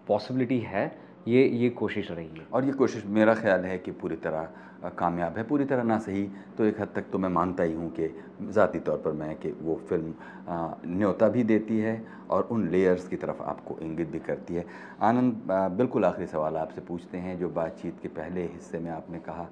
पॉसिबिलिटी 0.08 0.58
है, 0.60 0.86
ये 1.28 1.44
ये 1.48 1.68
कोशिश 1.72 2.10
रही 2.10 2.28
है। 2.28 2.46
और 2.52 2.64
ये 2.64 2.72
कोशिश 2.72 3.04
मेरा 3.06 3.34
ख्याल 3.34 3.64
है 3.64 3.78
कि 3.78 3.90
पूरी 3.92 4.16
तरह 4.18 4.48
कामयाब 4.98 5.36
है, 5.36 5.42
पूरी 5.44 5.64
तरह 5.64 5.82
ना 5.82 5.98
सही 5.98 6.22
तो 6.58 6.64
एक 6.64 6.80
हद 6.80 6.88
तक 6.94 7.04
तो 7.12 7.18
मैं 7.18 7.28
मानता 7.28 7.62
ही 7.62 7.72
हूँ 7.74 7.90
कि 7.92 8.08
ज़ाती 8.50 8.78
तौर 8.80 8.96
पर 9.04 9.12
मैं 9.12 9.34
कि 9.36 9.50
वो 9.62 9.74
फ़िल्म 9.88 10.14
न्योता 10.88 11.28
भी 11.28 11.42
देती 11.44 11.78
है 11.78 12.02
और 12.30 12.48
उन 12.52 12.68
लेयर्स 12.70 13.08
की 13.08 13.16
तरफ़ 13.16 13.42
आपको 13.44 13.78
इंगित 13.82 14.08
भी 14.08 14.18
करती 14.20 14.54
है। 14.54 14.64
आनंद 15.02 15.46
बिल्कुल 15.76 16.04
आखिरी 16.04 16.26
सवाल 16.26 16.56
आपसे 16.56 16.80
पूछते 16.80 17.18
हैं, 17.18 17.38
जो 17.38 17.48
बातचीत 17.50 17.98
के 18.02 18.08
पहले 18.10 18.42
हिस्से 18.44 18.78
में 18.78 18.90
आपने 18.90 19.18
कहा 19.20 19.48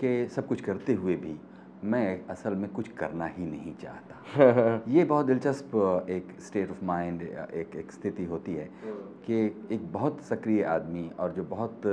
कि 0.00 0.26
सब 0.28 0.46
कुछ 0.46 0.60
करते 0.60 0.94
हुए 0.94 1.14
भी 1.16 1.36
मैं 1.84 2.26
असल 2.28 2.54
में 2.54 2.68
कुछ 2.72 2.88
करना 2.88 3.26
ही 3.26 3.46
नहीं 3.46 3.74
चाहता। 3.74 4.82
ये 4.88 5.04
बहुत 5.04 5.26
दिलचस्प 5.26 6.06
एक 6.10 6.40
स्टेट 6.40 6.70
ऑफ़ 6.70 6.84
माइंड 6.84 7.22
एक 7.22 7.76
एक 7.76 7.92
स्थिति 7.92 8.24
होती 8.24 8.54
है 8.54 8.70
कि 9.26 9.68
एक 9.72 9.92
बहुत 9.92 10.20
सक्रिय 10.20 10.64
आदमी 10.64 11.10
और 11.20 11.32
जो 11.32 11.44
बहुत 11.44 11.86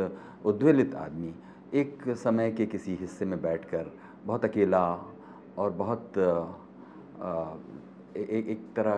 उद्वेलित 0.46 0.96
आदमी 0.96 1.34
एक 1.74 2.04
समय 2.10 2.52
के 2.52 2.66
किसी 2.66 2.96
हिस्से 2.96 3.26
में 3.26 3.42
बैठकर 3.42 3.92
बहुत 4.26 4.46
अकेला 4.46 4.86
और 5.58 5.72
बहुत 5.72 6.18
अ, 6.18 7.58
ए- 8.18 8.28
ए- 8.32 8.46
एक 8.50 8.68
तरह 8.76 8.96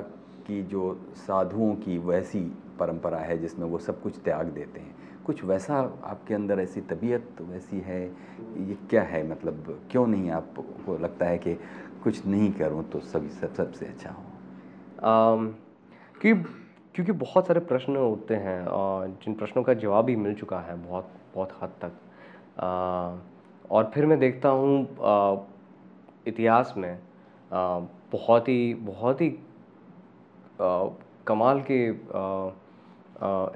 की 0.47 0.63
जो 0.63 1.05
साधुओं 1.15 1.75
की 1.75 1.97
वैसी 1.97 2.39
परंपरा 2.79 3.17
है 3.17 3.37
जिसमें 3.37 3.67
वो 3.67 3.77
सब 3.77 4.01
कुछ 4.01 4.17
त्याग 4.23 4.45
देते 4.45 4.79
हैं। 4.79 4.95
कुछ 5.25 5.43
वैसा 5.43 5.77
आपके 6.03 6.33
अंदर 6.33 6.59
ऐसी 6.59 6.81
तबीयत 6.81 7.41
वैसी 7.41 7.79
है? 7.79 8.01
ये 8.57 8.77
क्या 8.89 9.01
है? 9.03 9.27
मतलब 9.27 9.81
क्यों 9.91 10.07
नहीं 10.07 10.29
आपको 10.31 10.97
लगता 10.97 11.25
है 11.25 11.37
कि 11.37 11.53
कुछ 12.03 12.25
नहीं 12.25 12.51
करूँ 12.51 12.83
तो 12.89 12.99
सभी 12.99 13.29
सब 13.29 13.53
सबसे 13.53 13.85
अच्छा 13.85 14.09
हो? 14.09 14.23
क्योंकि 16.21 16.43
क्योंकि 16.95 17.11
बहुत 17.11 17.47
सारे 17.47 17.59
प्रश्न 17.59 17.97
उठते 17.97 18.35
हैं 18.35 18.61
और 18.67 19.07
जिन 19.23 19.33
प्रश्नों 19.33 19.63
का 19.63 19.73
जवाब 19.73 20.05
भी 20.05 20.15
मिल 20.15 20.33
चुका 20.35 20.59
है 20.59 20.75
बहुत 20.87 21.11
बहुत 21.35 21.57
हद 21.61 21.69
तक। 21.81 21.91
अ, 22.57 23.69
और 23.71 23.91
फिर 23.93 24.05
मैं 24.05 24.19
देखता 24.19 24.49
हूँ 24.49 24.81
इतिहास 26.27 26.73
में 26.77 26.91
अ, 26.93 27.87
बहुत 28.11 28.47
ही 28.49 28.73
बहुत 28.73 29.21
ही 29.21 29.29
अ, 30.59 30.89
कमाल 31.27 31.61
के 31.71 31.89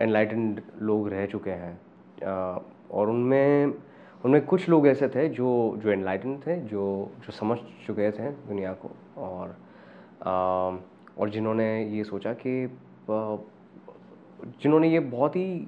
एनलाइटेंड 0.01 0.61
लोग 0.81 1.07
रह 1.09 1.25
चुके 1.25 1.51
हैं। 1.51 1.79
और 2.91 3.09
उनमें 3.09 3.73
उनमें 4.25 4.45
कुछ 4.45 4.67
लोग 4.69 4.87
ऐसे 4.87 5.07
थे 5.09 5.27
जो 5.29 5.49
जो 5.83 5.91
एनलाइटेंड 5.91 6.39
थे, 6.47 6.55
जो 6.57 7.11
जो 7.25 7.31
समझ 7.31 7.57
चुके 7.87 8.11
थे 8.11 8.29
दुनिया 8.47 8.73
को। 8.73 8.91
और 9.21 9.55
और 11.17 11.29
जिन्होंने 11.29 11.67
ये 11.85 12.03
सोचा 12.03 12.33
कि 12.33 12.77
जिन्होंने 14.61 14.89
ये 14.89 14.99
बहुत 14.99 15.35
ही 15.35 15.67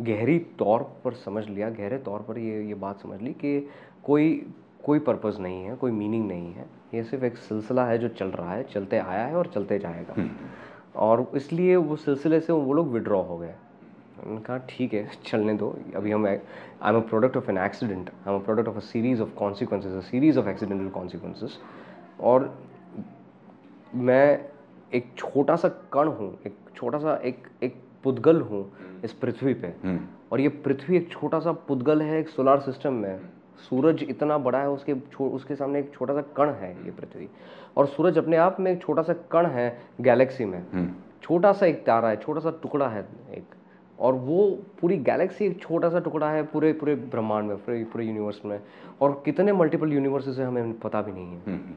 गहरी 0.00 0.38
तौर 0.58 0.82
पर 1.04 1.12
समझ 1.14 1.46
लिया, 1.48 1.70
गहरे 1.70 1.98
तौर 1.98 2.20
पर 2.20 2.38
ये 2.38 2.62
ये 2.62 2.74
बात 2.74 3.00
समझ 3.00 3.20
ली 3.22 3.32
कि 3.32 3.68
कोई 4.04 4.52
कोई 4.84 4.98
पर्पज़ 4.98 5.38
नहीं 5.40 5.64
है, 5.64 5.74
कोई 5.76 5.90
मीनिंग 5.90 6.26
नहीं 6.28 6.52
है। 6.52 6.66
ये 6.94 7.02
सिर्फ़ 7.04 7.24
एक 7.24 7.36
सिलसिला 7.36 7.84
है 7.86 7.98
जो 7.98 8.08
चल 8.08 8.28
रहा 8.28 8.52
है, 8.52 8.62
चलते 8.64 8.98
आया 8.98 9.24
है 9.26 9.36
और 9.36 9.46
चलते 9.46 9.78
जाएगा। 9.78 10.14
और 10.96 11.30
इसलिए 11.36 11.76
वो 11.76 11.96
सिलसिले 11.96 12.40
से 12.40 12.52
वो 12.52 12.72
लोग 12.74 12.92
विड्रॉ 12.92 13.22
हो 13.22 13.38
गए। 13.38 13.54
उन्होंने 14.18 14.40
कहा 14.40 14.56
ठीक 14.68 14.94
है 14.94 15.08
चलने 15.24 15.54
दो। 15.54 15.68
अभी 15.96 16.10
हम 16.10 16.26
I 16.26 16.34
am 16.84 16.96
a 16.96 17.00
product 17.08 17.36
of 17.36 17.50
an 17.50 17.58
accident 17.58 18.10
I 18.10 18.34
am 18.34 18.40
a 18.40 18.44
product 18.44 18.68
of 18.68 18.76
a 18.76 18.80
series 18.82 19.22
of 19.22 19.34
consequences 19.38 19.92
a 19.92 20.00
series 20.00 20.38
of 20.38 20.48
accidental 20.48 20.88
consequences 20.90 21.58
और 22.20 22.52
मैं 23.94 24.48
एक 24.94 25.12
छोटा 25.16 25.56
सा 25.56 25.68
कण 25.92 26.08
हूँ 26.08 26.32
एक 26.46 26.56
छोटा 26.76 26.98
सा 26.98 27.16
एक 27.24 27.48
एक 27.62 27.80
पुद्गल 28.04 28.40
हूँ 28.40 28.64
इस 29.04 29.12
पृथ्वी 29.12 29.54
पे। 29.54 29.66
हम्म, 29.84 30.00
और 30.32 30.40
ये 30.40 30.48
पृथ्वी 30.48 30.96
एक 30.96 31.10
छोटा 31.10 31.40
सा 31.40 31.52
पुद्गल 31.68 32.02
है 32.02 32.18
एक 32.20 32.28
सोलार 32.28 32.60
सिस्टम 32.60 32.92
में। 32.92 33.20
सूरज 33.58 34.02
इतना 34.02 34.38
बड़ा 34.38 34.58
है 34.58 34.70
उसके 34.70 34.92
उसके 35.24 35.54
सामने 35.56 35.78
एक 35.78 35.92
छोटा 35.94 36.14
सा 36.14 36.22
कण 36.36 36.50
है 36.52 36.70
ये 36.84 36.90
पृथ्वी। 36.90 37.28
और 37.76 37.86
सूरज 37.86 38.18
अपने 38.18 38.36
आप 38.36 38.60
में 38.60 38.70
एक 38.72 38.80
छोटा 38.82 39.02
सा 39.02 39.12
कण 39.30 39.46
है 39.46 39.68
गैलेक्सी 40.00 40.44
में। 40.44 40.58
हम्म, 40.72 40.88
छोटा 41.22 41.52
सा 41.52 41.66
एक 41.66 41.84
तारा 41.86 42.08
है 42.08 42.16
छोटा 42.16 42.40
सा 42.40 42.50
टुकड़ा 42.62 42.88
है 42.88 43.06
एक। 43.34 43.54
और 43.98 44.14
वो 44.14 44.46
पूरी 44.80 44.96
गैलेक्सी 44.98 45.44
एक 45.46 45.60
छोटा 45.60 45.88
सा 45.88 45.98
टुकड़ा 45.98 46.30
है 46.30 46.42
पूरे 46.42 46.72
पूरे 46.72 46.94
ब्रह्मांड 46.94 47.48
में 47.48 47.56
पूरे 47.56 47.82
पूरे 47.84 48.04
यूनिवर्स 48.04 48.44
में। 48.44 48.60
और 49.00 49.22
कितने 49.24 49.52
मल्टीपल 49.52 49.92
यूनिवर्सेस 49.92 50.38
है 50.38 50.46
हमें 50.46 50.78
पता 50.78 51.02
भी 51.02 51.12
नहीं 51.12 51.26
है। 51.26 51.42
हम्म, 51.46 51.74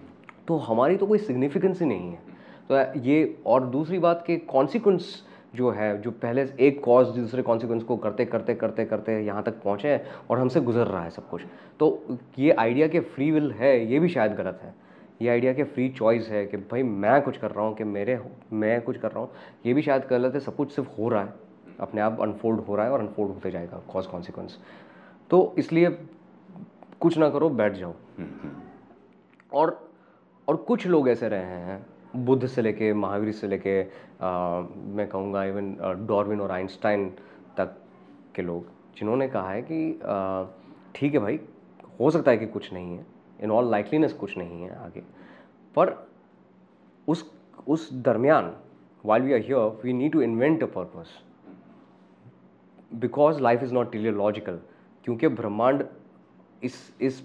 तो 0.48 0.58
हमारी 0.58 0.98
तो 0.98 1.08
कोई 1.08 1.18
सिग्निफिकेंस 1.18 1.80
ही 1.82 1.86
नहीं 1.86 2.12
है। 2.12 2.38
तो 2.70 3.00
ये 3.00 3.38
और 3.46 3.66
दूसरी 3.68 4.00
बात 4.00 4.24
कि 4.28 4.38
कॉन्सिक्वेंस 4.38 5.16
जो 5.54 5.70
है 5.72 6.02
जो 6.02 6.12
पहले 6.14 6.42
एक 6.60 6.84
कॉज 6.84 7.08
दूसरे 7.10 7.42
कॉन्सिक्वेंस 7.42 7.84
को 7.84 7.98
करते 7.98 8.26
करते 8.26 8.56
करते 8.56 8.86
करते 8.86 9.20
यहाँ 9.26 9.44
तक 9.44 9.62
पहुँचे 9.64 9.88
हैं 9.88 10.26
और 10.30 10.40
हमसे 10.40 10.62
गुजर 10.62 10.88
रहा 10.88 11.04
है 11.04 11.10
सब 11.10 11.30
कुछ। 11.30 11.42
तो 11.80 12.18
ये 12.40 12.52
आइडिया 12.52 12.88
के 12.88 13.00
फ्री 13.00 13.32
विल 13.32 13.52
है 13.52 13.74
ये 13.86 14.00
भी 14.00 14.10
शायद 14.10 14.36
गलत 14.36 14.60
है। 14.64 14.74
ये 15.22 15.30
आइडिया 15.30 15.54
के 15.54 15.64
फ्री 15.66 15.90
चॉइस 15.90 16.28
है 16.30 16.46
कि 16.46 16.58
भाई 16.58 16.84
मैं 16.84 17.22
कुछ 17.22 17.38
कर 17.38 17.52
रहा 17.52 17.66
हूँ 17.66 17.76
कि 17.76 17.84
मेरे 17.86 18.20
मैं 18.54 18.82
कुछ 18.82 18.98
कर 18.98 19.12
रहा 19.12 19.20
हूँ 19.20 19.30
ये 19.66 19.74
भी 19.74 19.82
शायद 19.82 20.08
गलत 20.10 20.34
है 20.34 20.40
सब 20.40 20.56
कुछ 20.56 20.72
सिर्फ़ 20.72 20.90
हो 21.00 21.10
रहा 21.10 21.24
है। 21.24 21.34
अपने 21.80 22.02
आप 22.02 22.22
अनफोल्ड 22.22 22.60
हो 22.60 22.76
रहा 22.76 22.86
है 22.86 22.92
और 22.92 23.00
अनफोल्ड 23.00 23.34
होते 23.34 23.52
जाएगा 23.52 23.82
कॉज 23.92 24.06
कॉन्सिक्वेंस 24.06 24.58
तो 25.30 25.54
इसलिए 25.58 25.90
कुछ 27.02 27.18
ना 27.18 27.30
करो 27.30 27.50
बैठ 27.52 27.74
जाओ। 27.74 27.92
हम्म, 28.18 28.30
हम्म, 28.42 28.62
और 29.52 29.90
और 30.48 30.56
कुछ 30.58 30.86
लोग 30.88 31.10
ऐसे 31.10 31.30
रहे 31.30 31.60
हैं 31.60 31.86
बुद्ध 32.16 32.48
से 32.48 32.62
लेके, 32.62 32.92
महावीर 32.94 33.32
से 33.32 33.48
लेके 33.48 33.82
मैं 34.96 35.08
कहूँगा 35.08 35.44
इवन 35.46 35.76
डॉर्विन 36.08 36.42
और 36.42 36.52
आइंस्टाइन 36.52 37.10
तक 37.58 37.76
के 38.36 38.42
लोग, 38.42 38.66
जिन्होंने 38.98 39.28
कहा 39.28 39.50
है 39.52 39.62
कि 39.72 39.92
ठीक 40.96 41.14
है 41.14 41.20
भाई, 41.20 41.40
हो 42.00 42.12
सकता 42.12 42.32
है 42.32 42.38
कि 42.38 42.46
कुछ 42.48 42.72
नहीं 42.74 42.98
है 42.98 43.06
इन 43.44 43.52
ऑल 43.52 43.70
लाइकलीनेस 43.72 44.14
कुछ 44.14 44.38
नहीं 44.38 44.62
है 44.64 44.76
आगे, 44.76 45.04
पर 45.76 45.96
उस 47.08 47.30
उस 47.68 47.92
दरमियान 47.94 48.54
while 49.04 49.24
we 49.24 49.34
are 49.34 49.40
here 49.40 49.80
we 49.84 49.94
need 49.94 50.12
to 50.12 50.22
invent 50.22 50.64
a 50.64 50.68
purpose 50.76 51.18
because 52.96 53.40
life 53.42 53.64
is 53.64 53.74
not 53.74 53.92
teleological 53.92 54.60
क्योंकि 55.06 55.28
ब्रह्मांड 55.28 55.84
इस 56.64 56.76
इस 57.02 57.22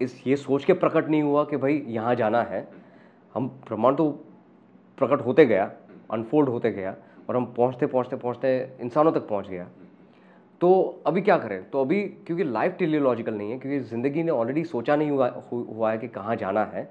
इस 0.00 0.22
ये 0.26 0.36
सोच 0.36 0.64
के 0.64 0.72
प्रकट 0.74 1.08
नहीं 1.08 1.22
हुआ 1.22 1.44
कि 1.44 1.56
भाई 1.56 1.82
यहाँ 1.88 2.14
जाना 2.14 2.42
है 2.42 2.68
हम 3.36 3.48
ब्रह्मांड 3.66 3.96
तो 3.96 4.10
प्रकट 4.98 5.24
होते 5.26 5.44
गया 5.46 5.70
अनफोल्ड 6.12 6.48
होते 6.48 6.70
गया 6.72 6.94
और 7.28 7.36
हम 7.36 7.44
पहुँचते 7.46 7.86
पहुँचते 7.86 8.16
पहुँचते 8.16 8.78
इंसानों 8.80 9.12
तक 9.12 9.26
पहुँच 9.28 9.48
गया। 9.48 9.66
तो 10.60 11.02
अभी 11.06 11.22
क्या 11.22 11.36
करें? 11.38 11.68
तो 11.70 11.80
अभी 11.80 12.02
क्योंकि 12.26 12.44
लाइफ 12.44 12.76
टेलियोलॉजिकल 12.78 13.34
नहीं 13.34 13.50
है, 13.50 13.58
क्योंकि 13.58 13.80
ज़िंदगी 13.80 14.22
ने 14.22 14.30
ऑलरेडी 14.30 14.64
सोचा 14.64 14.96
नहीं 14.96 15.10
हुआ 15.10 15.28
हुआ 15.50 15.90
है 15.90 15.98
कि 15.98 16.08
कहाँ 16.08 16.36
जाना 16.36 16.64
है 16.64 16.84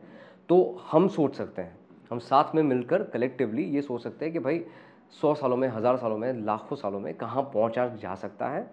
तो 0.49 0.83
हम 0.91 1.07
सोच 1.09 1.35
सकते 1.35 1.61
हैं। 1.61 1.77
हम 2.11 2.19
साथ 2.19 2.55
में 2.55 2.63
मिलकर 2.63 3.03
कलेक्टिवली 3.03 3.63
ये 3.65 3.81
सोच 3.81 4.03
सकते 4.03 4.25
हैं 4.25 4.33
कि 4.33 4.39
भाई 4.39 4.63
सौ 5.21 5.33
सालों 5.33 5.57
में, 5.57 5.67
हज़ार 5.67 5.97
सालों 5.97 6.17
में, 6.17 6.45
लाखों 6.45 6.75
सालों 6.75 6.99
में 6.99 7.13
कहाँ 7.13 7.43
पहुँचा 7.53 7.87
जा 8.01 8.15
सकता 8.15 8.49
है 8.49 8.67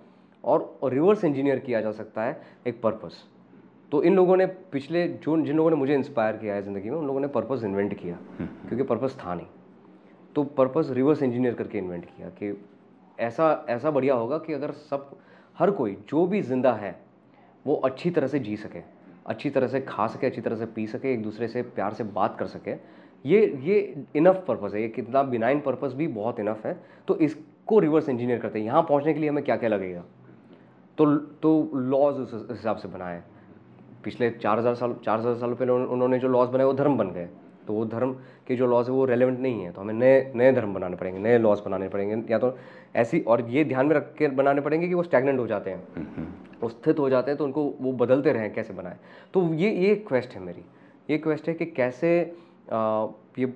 और 0.44 0.78
रिवर्स 0.84 1.24
इंजीनियर 1.24 1.58
किया 1.58 1.80
जा 1.80 1.92
सकता 1.92 2.22
है 2.22 2.40
एक 2.66 2.82
पर्पस 2.82 3.24
तो 3.92 4.02
इन 4.02 4.14
लोगों 4.16 4.36
ने 4.36 4.46
पिछले 4.72 5.06
जो 5.08 5.36
जिन 5.38 5.56
लोगों 5.56 5.70
ने 5.70 5.76
मुझे 5.76 5.94
इंस्पायर 5.94 6.36
किया 6.36 6.54
है 6.54 6.62
ज़िंदगी 6.62 6.90
में 6.90 6.96
उन 6.96 7.06
लोगों 7.06 7.20
ने 7.20 7.28
पर्पस 7.28 7.64
इन्वेंट 7.64 7.94
किया 7.94 8.18
क्योंकि 8.38 8.82
पर्पस 8.82 9.16
था 9.16 9.34
नहीं। 9.34 9.46
तो 10.36 10.44
पर्पस 10.52 10.90
रिवर्स 10.90 11.22
इंजीनियर 11.22 11.54
करके 11.54 11.78
इन्वेंट 11.78 12.04
किया 12.06 12.28
कि 12.30 12.56
ऐसा 13.18 13.64
ऐसा 13.68 13.90
बढ़िया 13.90 14.14
होगा 14.14 14.38
कि 14.38 14.52
अगर 14.52 14.70
सब 14.70 15.10
हर 15.56 15.70
कोई 15.70 15.96
जो 16.08 16.26
भी 16.26 16.40
ज़िंदा 16.42 16.72
है 16.72 16.94
वो 17.64 17.74
अच्छी 17.84 18.10
तरह 18.10 18.26
से 18.26 18.38
जी 18.38 18.56
सके 18.56 18.80
अच्छी 19.26 19.50
तरह 19.50 19.68
से 19.68 19.80
खा 19.80 20.06
सके 20.06 20.26
अच्छी 20.26 20.40
तरह 20.40 20.56
से 20.56 20.66
पी 20.66 20.86
सके 20.86 21.12
एक 21.12 21.22
दूसरे 21.22 21.48
से 21.48 21.62
प्यार 21.62 21.94
से 21.94 22.04
बात 22.04 22.36
कर 22.38 22.46
सके 22.46 22.74
ये 23.24 23.40
ये 23.64 24.04
इनफ 24.16 24.44
पर्पस 24.48 24.74
है। 24.74 24.82
ये 24.82 24.88
कितना 24.88 25.22
बिनाइन 25.24 25.60
पर्पस 25.60 25.92
भी 25.92 26.06
बहुत 26.08 26.40
इनफ 26.40 26.64
है। 26.66 26.72
तो 27.08 27.16
इसको 27.18 27.78
रिवर्स 27.78 28.08
इंजीनियर 28.08 28.38
करते 28.38 28.58
हैं। 28.58 28.66
यहाँ 28.66 28.82
पहुँचने 28.82 29.14
के 29.14 29.20
लिए 29.20 29.28
हमें 29.30 29.44
क्या 29.44 29.56
क्या 29.56 29.68
लगेगा? 29.68 30.02
तो 30.98 31.14
तो 31.42 31.70
लॉज 31.74 32.14
उस 32.16 32.46
हिसाब 32.50 32.76
से 32.76 32.88
बनाए। 32.88 33.22
पिछले 34.04 34.30
चार 34.32 34.58
हज़ार 34.58 34.74
साल 34.74 34.94
चार 35.04 35.18
हज़ार 35.18 35.34
साल 35.34 35.54
पहले 35.54 35.72
उन- 35.72 35.88
उन्होंने 35.88 36.18
जो 36.18 36.28
लॉज 36.28 36.48
बनाए 36.48 36.66
वो 36.66 36.72
धर्म 36.72 36.96
बन 36.98 37.10
गए। 37.10 37.28
तो 37.66 37.72
वो 37.72 37.84
धर्म 37.84 38.12
के 38.46 38.56
जो 38.56 38.66
लॉज 38.66 38.86
है 38.86 38.94
वो 38.94 39.04
रेलेवेंट 39.04 39.38
नहीं 39.40 39.62
है। 39.64 39.72
तो 39.72 39.80
हमें 39.80 39.94
नए 39.94 40.32
नए 40.36 40.52
धर्म 40.52 40.74
बनाने 40.74 40.96
पड़ेंगे 40.96 41.18
नए 41.20 41.38
लॉज 41.38 41.60
बनाने 41.60 41.88
पड़ेंगे। 41.88 42.32
या 42.32 42.38
तो 42.38 42.56
ऐसी 42.96 43.20
और 43.20 43.48
ये 43.50 43.64
ध्यान 43.64 43.86
में 43.86 43.94
रख 43.96 44.14
के 44.14 44.28
बनाने 44.28 44.60
पड़ेंगे 44.60 44.88
कि 44.88 44.94
वो 44.94 45.02
स्टैगनेंट 45.02 45.38
हो 45.38 45.46
जाते 45.46 45.70
हैं। 45.70 46.26
वो 46.62 46.68
स्थित 46.68 46.98
हो 46.98 47.08
जाते 47.10 47.30
हैं 47.30 47.38
तो 47.38 47.44
उनको 47.44 47.64
वो 47.80 47.92
बदलते 47.92 48.32
रहें 48.32 48.52
कैसे 48.54 48.74
बनाए। 48.74 48.96
तो 49.34 49.42
ये 49.54 49.70
ये 49.78 49.94
क्वेस्ट 50.08 50.34
है 50.34 50.40
मेरी। 50.40 50.64
ये 51.10 51.18
क्वेस्ट 51.18 51.48
है 51.48 51.54
कि 51.54 51.66
कैसे 51.66 52.10
आ, 52.72 53.06
ये 53.38 53.46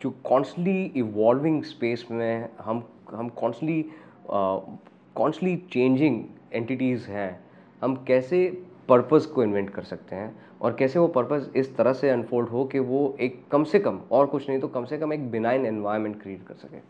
जो 0.00 0.10
कॉन्स्टली 0.24 0.82
इवॉल्विंग 0.96 1.62
स्पेस 1.62 2.06
में 2.10 2.48
हम 2.60 2.82
हम 3.10 3.28
कॉन्स्टली 3.28 3.84
कॉन्स्टली 4.30 5.56
चेंजिंग 5.72 6.24
एंटिटीज़ 6.52 7.06
हैं 7.08 7.40
हम 7.82 7.94
कैसे 8.08 8.40
पर्पस 8.88 9.26
को 9.26 9.42
इन्वेंट 9.42 9.70
कर 9.70 9.82
सकते 9.82 10.16
हैं। 10.16 10.34
और 10.60 10.74
कैसे 10.74 10.98
वो 10.98 11.08
पर्पस 11.08 11.50
इस 11.56 11.76
तरह 11.76 11.92
से 11.92 12.10
अनफोल्ड 12.10 12.48
हो 12.48 12.64
कि 12.64 12.78
वो 12.78 13.16
एक 13.20 13.42
कम 13.52 13.64
से 13.64 13.78
कम 13.78 14.00
और 14.12 14.26
कुछ 14.26 14.48
नहीं 14.48 14.60
तो 14.60 14.68
कम 14.68 14.84
से 14.84 14.98
कम 14.98 15.12
एक 15.12 15.30
बिनाइन 15.30 15.66
एनवायरनमेंट 15.66 16.20
क्रिएट 16.22 16.46
कर 16.48 16.54
सके। 16.54 16.80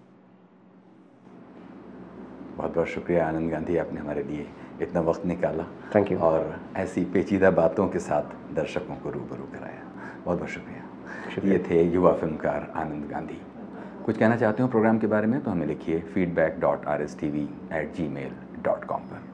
बहुत 2.57 2.75
बहुत 2.75 2.89
शुक्रिया 2.89 3.27
आनंद 3.29 3.51
गांधी 3.51 3.77
आपने 3.77 4.01
हमारे 4.01 4.23
लिए 4.23 4.47
इतना 4.83 5.01
वक्त 5.01 5.27
निकाला। 5.27 5.65
थैंक 5.95 6.11
यू 6.13 6.19
और 6.19 6.55
ऐसी 6.77 7.05
पेचीदा 7.05 7.51
बातों 7.51 7.89
के 7.89 7.99
साथ 7.99 8.55
दर्शकों 8.55 8.97
को 8.97 9.11
रूबरू 9.11 9.45
कराया। 9.53 9.83
बहुत 10.25 10.39
बहुत 10.39 10.51
शुक्रिया, 10.51 10.83
शुक्रिया। 11.35 11.57
ये 11.57 11.65
थे 11.71 11.83
युवा 11.85 12.13
फिल्मकार 12.13 12.73
आनंद 12.77 13.09
गांधी। 13.11 13.41
कुछ 14.05 14.19
कहना 14.19 14.37
चाहते 14.37 14.63
हो 14.63 14.69
प्रोग्राम 14.69 14.99
के 14.99 15.07
बारे 15.07 15.27
में 15.27 15.41
तो 15.41 15.51
हमें 15.51 15.67
लिखिए 15.67 16.01
feedback 16.15 16.59
dot 16.61 16.87
R 16.87 17.03
S 17.03 17.19
T 17.21 17.29
V 17.31 17.49
at 17.73 17.95
Gmail 18.09 18.33
dot 18.63 18.85
com 18.85 19.01
पर। 19.03 19.28